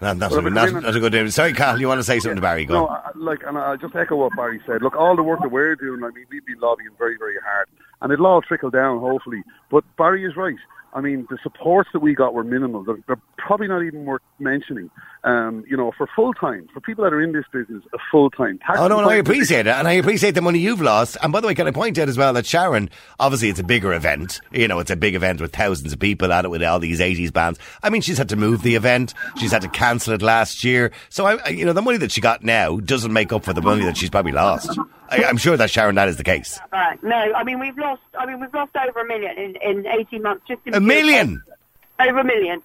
Not, 0.00 0.16
not, 0.16 0.30
Well, 0.30 0.40
a, 0.40 0.42
but 0.44 0.52
not, 0.54 0.72
then- 0.72 0.82
not 0.82 0.96
a 0.96 1.00
good 1.00 1.12
day. 1.12 1.28
Sorry, 1.28 1.52
Carl, 1.52 1.78
you 1.78 1.86
want 1.86 1.98
to 1.98 2.04
say 2.04 2.20
something 2.20 2.36
to 2.36 2.40
Barry? 2.42 2.64
Go 2.64 2.74
No, 2.74 2.86
on. 2.88 2.96
I- 3.04 3.10
like, 3.16 3.40
and 3.46 3.58
I'll 3.58 3.76
just 3.76 3.94
echo 3.94 4.16
what 4.16 4.32
Barry 4.34 4.60
said. 4.66 4.80
Look, 4.82 4.96
all 4.96 5.14
the 5.14 5.22
work 5.22 5.40
that 5.42 5.50
we're 5.50 5.76
doing, 5.76 6.02
I 6.02 6.08
mean, 6.08 6.24
we've 6.30 6.44
been 6.46 6.58
lobbying 6.58 6.88
very, 6.98 7.18
very 7.18 7.36
hard, 7.44 7.68
and 8.00 8.10
it'll 8.10 8.26
all 8.26 8.40
trickle 8.40 8.70
down, 8.70 8.98
hopefully. 9.00 9.42
But 9.70 9.84
Barry 9.98 10.24
is 10.24 10.36
right. 10.36 10.56
I 10.94 11.00
mean, 11.02 11.26
the 11.28 11.36
supports 11.42 11.90
that 11.92 12.00
we 12.00 12.14
got 12.14 12.32
were 12.32 12.42
minimal. 12.44 12.82
They're, 12.82 12.98
they're 13.06 13.20
probably 13.36 13.68
not 13.68 13.82
even 13.82 14.06
worth 14.06 14.22
mentioning. 14.38 14.90
Um, 15.22 15.64
you 15.68 15.76
know, 15.76 15.92
for 15.98 16.08
full 16.16 16.32
time, 16.32 16.66
for 16.72 16.80
people 16.80 17.04
that 17.04 17.12
are 17.12 17.20
in 17.20 17.32
this 17.32 17.44
business, 17.52 17.82
a 17.92 17.98
full 18.10 18.30
time. 18.30 18.58
Oh 18.74 18.88
no, 18.88 19.02
no, 19.02 19.08
I 19.10 19.16
appreciate 19.16 19.66
it, 19.66 19.70
and 19.70 19.86
I 19.86 19.92
appreciate 19.92 20.30
the 20.34 20.40
money 20.40 20.60
you've 20.60 20.80
lost. 20.80 21.18
And 21.22 21.30
by 21.30 21.40
the 21.40 21.46
way, 21.46 21.54
can 21.54 21.66
I 21.66 21.72
point 21.72 21.98
out 21.98 22.08
as 22.08 22.16
well 22.16 22.32
that 22.32 22.46
Sharon, 22.46 22.88
obviously, 23.18 23.50
it's 23.50 23.60
a 23.60 23.64
bigger 23.64 23.92
event. 23.92 24.40
You 24.50 24.66
know, 24.66 24.78
it's 24.78 24.90
a 24.90 24.96
big 24.96 25.14
event 25.14 25.42
with 25.42 25.52
thousands 25.54 25.92
of 25.92 25.98
people 25.98 26.32
at 26.32 26.46
it 26.46 26.48
with 26.48 26.62
all 26.62 26.78
these 26.78 27.00
'80s 27.00 27.30
bands. 27.34 27.58
I 27.82 27.90
mean, 27.90 28.00
she's 28.00 28.16
had 28.16 28.30
to 28.30 28.36
move 28.36 28.62
the 28.62 28.76
event. 28.76 29.12
She's 29.36 29.52
had 29.52 29.60
to 29.60 29.68
cancel 29.68 30.14
it 30.14 30.22
last 30.22 30.64
year. 30.64 30.90
So, 31.10 31.26
I, 31.26 31.36
I- 31.44 31.48
you 31.50 31.66
know, 31.66 31.74
the 31.74 31.82
money 31.82 31.98
that 31.98 32.12
she 32.12 32.22
got 32.22 32.42
now 32.42 32.78
doesn't 32.78 33.12
make 33.12 33.30
up 33.30 33.44
for 33.44 33.52
the 33.52 33.60
money 33.60 33.84
that 33.84 33.98
she's 33.98 34.08
probably 34.08 34.32
lost. 34.32 34.70
I, 35.10 35.24
I'm 35.24 35.36
sure 35.36 35.56
that 35.58 35.68
Sharon, 35.70 35.96
that 35.96 36.08
is 36.08 36.16
the 36.16 36.24
case. 36.24 36.58
Right. 36.72 37.02
No, 37.02 37.14
I 37.16 37.44
mean 37.44 37.58
we've 37.58 37.76
lost. 37.76 38.00
I 38.18 38.24
mean 38.24 38.40
we've 38.40 38.54
lost 38.54 38.72
over 38.74 39.00
a 39.00 39.06
million 39.06 39.36
in, 39.36 39.56
in 39.56 39.86
eighteen 39.88 40.22
months. 40.22 40.44
Just 40.48 40.62
in 40.64 40.72
A 40.74 40.80
million. 40.80 41.42
over 42.00 42.20
a 42.20 42.24
million. 42.24 42.62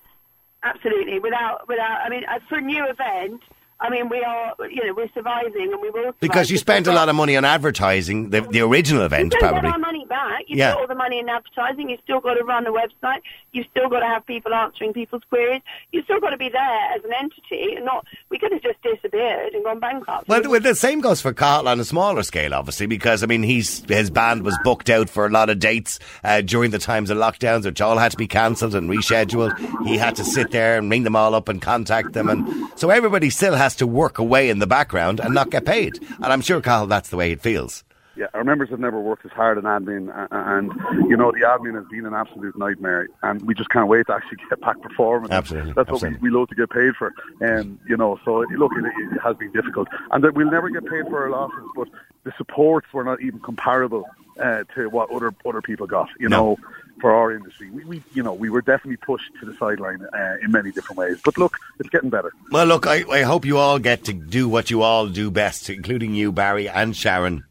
Absolutely. 0.65 1.19
Without 1.19 1.67
without. 1.67 2.01
I 2.03 2.09
mean, 2.09 2.23
uh, 2.25 2.39
for 2.49 2.57
a 2.57 2.61
new 2.61 2.85
event. 2.85 3.41
I 3.77 3.89
mean, 3.89 4.07
we 4.07 4.23
are. 4.23 4.55
You 4.69 4.87
know, 4.87 4.93
we're 4.93 5.09
surviving, 5.13 5.71
and 5.71 5.81
we 5.81 5.89
will. 5.89 6.13
Because 6.19 6.49
you 6.49 6.57
spent 6.57 6.87
a 6.87 6.93
lot 6.93 7.09
of 7.09 7.15
money 7.15 7.35
on 7.35 7.43
advertising 7.45 8.29
the, 8.29 8.41
the 8.41 8.61
original 8.61 9.03
event, 9.03 9.35
probably. 9.37 9.69
Money 10.07 10.21
back. 10.37 10.43
You've 10.47 10.59
Yeah. 10.59 10.71
got 10.71 10.81
all 10.81 10.87
the 10.87 10.95
money 10.95 11.19
in 11.19 11.29
advertising. 11.29 11.89
You've 11.89 11.99
still 12.03 12.19
got 12.19 12.35
to 12.35 12.43
run 12.43 12.63
the 12.63 12.71
website. 12.71 13.19
You've 13.51 13.67
still 13.71 13.89
got 13.89 13.99
to 13.99 14.05
have 14.07 14.25
people 14.25 14.53
answering 14.53 14.93
people's 14.93 15.23
queries. 15.29 15.61
You've 15.91 16.05
still 16.05 16.19
got 16.19 16.31
to 16.31 16.37
be 16.37 16.49
there 16.49 16.79
as 16.95 17.03
an 17.03 17.11
entity. 17.13 17.75
And 17.75 17.85
not 17.85 18.05
we 18.29 18.37
could 18.39 18.51
have 18.51 18.61
just 18.61 18.81
disappeared 18.81 19.53
and 19.53 19.63
gone 19.63 19.79
bankrupt. 19.79 20.27
Well, 20.27 20.41
well, 20.45 20.59
the 20.59 20.75
same 20.75 21.01
goes 21.01 21.21
for 21.21 21.33
Carl 21.33 21.67
on 21.67 21.79
a 21.79 21.85
smaller 21.85 22.23
scale, 22.23 22.53
obviously, 22.53 22.85
because 22.85 23.23
I 23.23 23.27
mean, 23.27 23.43
he's 23.43 23.83
his 23.87 24.09
band 24.09 24.43
was 24.43 24.57
booked 24.63 24.89
out 24.89 25.09
for 25.09 25.25
a 25.25 25.29
lot 25.29 25.49
of 25.49 25.59
dates 25.59 25.99
uh, 26.23 26.41
during 26.41 26.71
the 26.71 26.79
times 26.79 27.09
of 27.09 27.17
lockdowns, 27.17 27.65
which 27.65 27.81
all 27.81 27.97
had 27.97 28.11
to 28.11 28.17
be 28.17 28.27
cancelled 28.27 28.75
and 28.75 28.89
rescheduled. 28.89 29.57
He 29.87 29.97
had 29.97 30.15
to 30.17 30.23
sit 30.23 30.51
there 30.51 30.77
and 30.77 30.89
ring 30.89 31.03
them 31.03 31.15
all 31.15 31.33
up 31.35 31.47
and 31.49 31.61
contact 31.61 32.13
them, 32.13 32.29
and 32.29 32.47
so 32.75 32.89
everybody 32.89 33.29
still 33.29 33.55
has 33.55 33.75
to 33.77 33.87
work 33.87 34.19
away 34.19 34.49
in 34.49 34.59
the 34.59 34.67
background 34.67 35.19
and 35.19 35.33
not 35.33 35.49
get 35.49 35.65
paid. 35.65 35.99
And 36.17 36.25
I'm 36.25 36.41
sure, 36.41 36.59
Carl, 36.61 36.87
that's 36.87 37.09
the 37.09 37.17
way 37.17 37.31
it 37.31 37.41
feels. 37.41 37.84
Yeah, 38.17 38.27
our 38.33 38.43
members 38.45 38.69
have 38.69 38.79
never 38.79 38.99
worked 38.99 39.25
as 39.25 39.31
hard 39.31 39.57
in 39.57 39.65
admin, 39.65 40.07
a- 40.09 40.27
and 40.31 40.71
you 41.09 41.17
know 41.17 41.31
the 41.31 41.41
admin 41.41 41.75
has 41.75 41.85
been 41.91 42.05
an 42.05 42.13
absolute 42.13 42.57
nightmare, 42.57 43.07
and 43.23 43.41
we 43.41 43.53
just 43.53 43.69
can't 43.69 43.87
wait 43.89 44.07
to 44.07 44.13
actually 44.13 44.37
get 44.49 44.61
back 44.61 44.79
performing. 44.81 45.31
Absolutely, 45.31 45.73
that's 45.73 45.89
absolutely. 45.89 46.11
what 46.17 46.21
we, 46.21 46.29
we 46.29 46.37
love 46.37 46.47
to 46.49 46.55
get 46.55 46.69
paid 46.69 46.95
for, 46.95 47.13
and 47.41 47.77
you 47.89 47.97
know, 47.97 48.17
so 48.23 48.45
look, 48.57 48.71
it, 48.77 48.85
it 49.13 49.19
has 49.21 49.35
been 49.35 49.51
difficult, 49.51 49.87
and 50.11 50.23
that 50.23 50.33
we'll 50.33 50.49
never 50.49 50.69
get 50.69 50.85
paid 50.85 51.05
for 51.09 51.23
our 51.23 51.29
losses, 51.29 51.69
but 51.75 51.87
the 52.23 52.31
supports 52.37 52.87
were 52.93 53.03
not 53.03 53.21
even 53.21 53.39
comparable 53.41 54.05
uh, 54.41 54.63
to 54.75 54.87
what 54.89 55.09
other 55.11 55.33
other 55.45 55.61
people 55.61 55.85
got. 55.85 56.07
You 56.19 56.29
No. 56.29 56.37
know, 56.37 56.57
for 57.01 57.11
our 57.11 57.33
industry, 57.33 57.69
we, 57.69 57.83
we 57.83 58.01
you 58.13 58.23
know 58.23 58.33
we 58.33 58.49
were 58.49 58.61
definitely 58.61 58.95
pushed 58.97 59.29
to 59.41 59.45
the 59.45 59.53
sideline 59.57 60.05
uh, 60.13 60.35
in 60.41 60.51
many 60.51 60.71
different 60.71 60.97
ways, 60.97 61.19
but 61.25 61.37
look, 61.37 61.57
it's 61.81 61.89
getting 61.89 62.09
better. 62.09 62.31
Well, 62.49 62.65
look, 62.65 62.87
I, 62.87 63.03
I 63.11 63.23
hope 63.23 63.43
you 63.43 63.57
all 63.57 63.77
get 63.77 64.05
to 64.05 64.13
do 64.13 64.47
what 64.47 64.71
you 64.71 64.83
all 64.83 65.07
do 65.09 65.29
best, 65.29 65.69
including 65.69 66.13
you, 66.15 66.31
Barry 66.31 66.69
and 66.69 66.95
Sharon. 66.95 67.43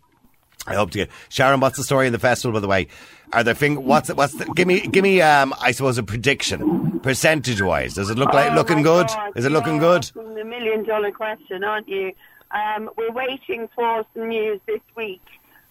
I 0.66 0.74
hope 0.74 0.90
to 0.92 0.98
get 0.98 1.11
Sharon. 1.29 1.61
What's 1.61 1.77
the 1.77 1.85
story 1.85 2.07
in 2.07 2.12
the 2.12 2.18
festival, 2.18 2.53
by 2.53 2.61
the 2.61 2.68
way? 2.68 2.88
Are 3.33 3.42
there 3.44 3.55
thing? 3.55 3.85
What's 3.85 4.09
what's 4.14 4.35
the, 4.35 4.44
give 4.55 4.66
me 4.68 4.81
give 4.81 5.03
me 5.03 5.20
um 5.20 5.55
I 5.61 5.72
suppose 5.72 5.98
a 5.98 6.03
prediction 6.03 7.00
percentage 7.00 7.61
wise. 7.61 7.94
Does 7.94 8.09
it 8.11 8.16
look 8.18 8.33
like 8.33 8.53
Oh, 8.53 8.55
looking 8.55 8.83
good? 8.83 9.09
God, 9.09 9.33
Is 9.37 9.44
it 9.44 9.50
you're 9.50 9.59
looking 9.59 9.79
good? 9.79 10.05
The 10.14 10.44
million 10.44 10.85
dollar 10.85 11.11
question, 11.12 11.64
aren't 11.64 11.88
you? 11.88 12.12
Um, 12.50 12.88
we're 12.96 13.11
waiting 13.12 13.68
for 13.74 14.05
some 14.14 14.29
news 14.29 14.61
this 14.66 14.81
week, 14.96 15.22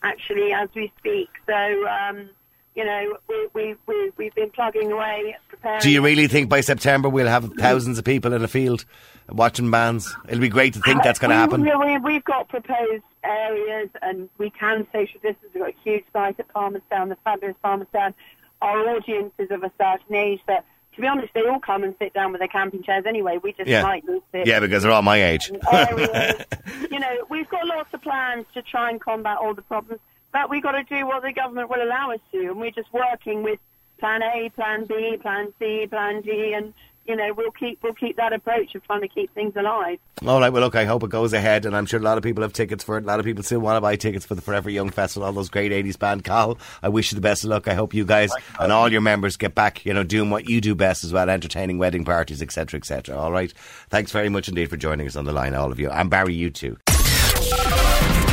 actually, 0.04 0.52
as 0.52 0.68
we 0.76 0.92
speak. 1.00 1.30
So, 1.48 1.88
um, 1.88 2.30
you 2.76 2.84
know, 2.86 3.18
we, 3.30 3.48
we, 3.54 3.76
we, 3.88 4.12
we've 4.18 4.36
been 4.36 4.50
plugging 4.50 4.92
away, 4.92 5.36
preparing. 5.50 5.82
Do 5.82 5.92
you 5.92 6.02
really 6.02 6.28
think 6.28 6.50
by 6.50 6.62
September 6.62 7.10
we'll 7.10 7.28
have 7.28 7.52
thousands 7.60 7.98
of 8.00 8.06
people 8.06 8.34
in 8.34 8.42
the 8.42 8.48
field 8.48 8.86
watching 9.30 9.70
bands? 9.70 10.16
It'll 10.28 10.42
be 10.42 10.50
great 10.50 10.74
to 10.74 10.80
think 10.82 11.00
uh, 11.00 11.04
that's 11.04 11.20
going 11.20 11.30
to 11.30 11.36
happen. 11.36 11.62
We, 11.62 11.76
we, 11.76 11.98
we've 12.00 12.24
got 12.24 12.50
proposed 12.50 13.04
areas, 13.24 13.90
and 14.02 14.30
we 14.38 14.50
can 14.50 14.88
social 14.92 15.20
distance. 15.22 15.38
We've 15.54 15.64
got 15.64 15.70
a 15.70 15.76
huge 15.84 16.04
site 16.12 16.40
at 16.40 16.48
Palmerstown, 16.54 17.10
the 17.10 17.18
fabulous 17.24 17.56
Palmerstown. 17.64 18.14
Our 18.62 18.90
audience 18.90 19.34
is 19.38 19.52
of 19.52 19.64
a 19.64 19.72
certain 19.80 20.16
age 20.16 20.40
that, 20.48 20.66
to 20.96 21.02
be 21.02 21.08
honest, 21.08 21.34
they 21.34 21.42
all 21.46 21.60
come 21.60 21.84
and 21.84 21.94
sit 22.00 22.14
down 22.14 22.32
with 22.32 22.40
their 22.40 22.48
camping 22.48 22.82
chairs 22.84 23.06
anyway. 23.06 23.38
We 23.42 23.54
just 23.54 23.68
Yeah. 23.70 23.82
might 23.84 24.06
move 24.08 24.24
to 24.32 24.44
Yeah, 24.46 24.60
because 24.62 24.84
they're 24.84 24.92
all 24.92 25.02
my 25.02 25.22
age. 25.22 25.50
you 26.92 27.00
know, 27.00 27.18
we've 27.30 27.50
got 27.50 27.66
lots 27.68 27.94
of 27.94 28.02
plans 28.02 28.46
to 28.54 28.62
try 28.62 28.90
and 28.90 29.00
combat 29.02 29.38
all 29.38 29.54
the 29.54 29.62
problems, 29.64 30.00
but 30.34 30.50
we've 30.50 30.64
got 30.64 30.74
to 30.74 30.84
do 30.84 31.06
what 31.08 31.22
the 31.22 31.32
government 31.32 31.70
will 31.70 31.82
allow 31.82 32.12
us 32.12 32.20
to, 32.32 32.40
and 32.40 32.60
we're 32.60 32.72
just 32.72 32.92
working 32.92 33.44
with 33.44 33.60
Plan 34.00 34.22
A, 34.22 34.50
Plan 34.50 34.86
B, 34.86 35.18
Plan 35.22 35.54
C, 35.60 35.88
Plan 35.90 36.22
D, 36.22 36.54
and 36.54 36.74
you 37.08 37.18
know, 37.18 37.34
we'll 37.36 37.52
keep 37.52 37.84
we'll 37.84 37.94
keep 37.94 38.16
that 38.16 38.32
approach 38.32 38.76
of 38.76 38.84
trying 38.86 39.02
to 39.02 39.08
keep 39.08 39.34
things 39.34 39.54
alive. 39.56 40.00
All 40.26 40.40
right, 40.40 40.52
well, 40.52 40.62
look, 40.62 40.76
I 40.76 40.86
hope 40.86 41.04
it 41.04 41.10
goes 41.10 41.34
ahead, 41.34 41.66
and 41.66 41.76
I'm 41.76 41.86
sure 41.86 42.00
a 42.00 42.04
lot 42.04 42.18
of 42.18 42.24
people 42.24 42.44
have 42.44 42.54
tickets 42.54 42.84
for 42.84 42.98
it. 42.98 43.04
A 43.04 43.08
lot 43.08 43.20
of 43.20 43.26
people 43.26 43.44
still 43.44 43.60
want 43.60 43.78
to 43.78 43.82
buy 43.82 43.96
tickets 43.96 44.26
for 44.26 44.36
the 44.36 44.42
Forever 44.42 44.70
Young 44.70 44.90
Festival, 44.90 45.26
all 45.26 45.34
those 45.34 45.50
great 45.50 45.72
80s 45.72 46.00
band. 46.00 46.24
Carl, 46.24 46.58
I 46.82 46.90
wish 46.90 47.12
you 47.12 47.16
the 47.16 47.22
best 47.22 47.44
of 47.44 47.50
luck. 47.50 47.68
I 47.68 47.74
hope 47.74 47.94
you 47.94 48.06
guys 48.06 48.32
and 48.60 48.72
all 48.72 48.92
your 48.92 49.02
members 49.02 49.36
get 49.36 49.54
back, 49.54 49.86
you 49.86 49.94
know, 49.94 50.04
doing 50.04 50.30
what 50.30 50.50
you 50.50 50.62
do 50.62 50.76
best 50.76 51.04
as 51.04 51.12
well, 51.12 51.30
entertaining 51.30 51.78
wedding 51.78 52.06
parties, 52.06 52.42
etc., 52.42 52.78
etc. 52.78 53.18
All 53.18 53.32
right? 53.32 53.54
Thanks 53.90 54.12
very 54.12 54.30
much 54.30 54.48
indeed 54.48 54.70
for 54.70 54.78
joining 54.78 55.06
us 55.08 55.16
on 55.16 55.26
the 55.26 55.34
line, 55.34 55.54
all 55.54 55.72
of 55.72 55.80
you. 55.80 55.90
And 55.90 56.10
Barry, 56.10 56.34
you 56.34 56.50
too. 56.50 56.78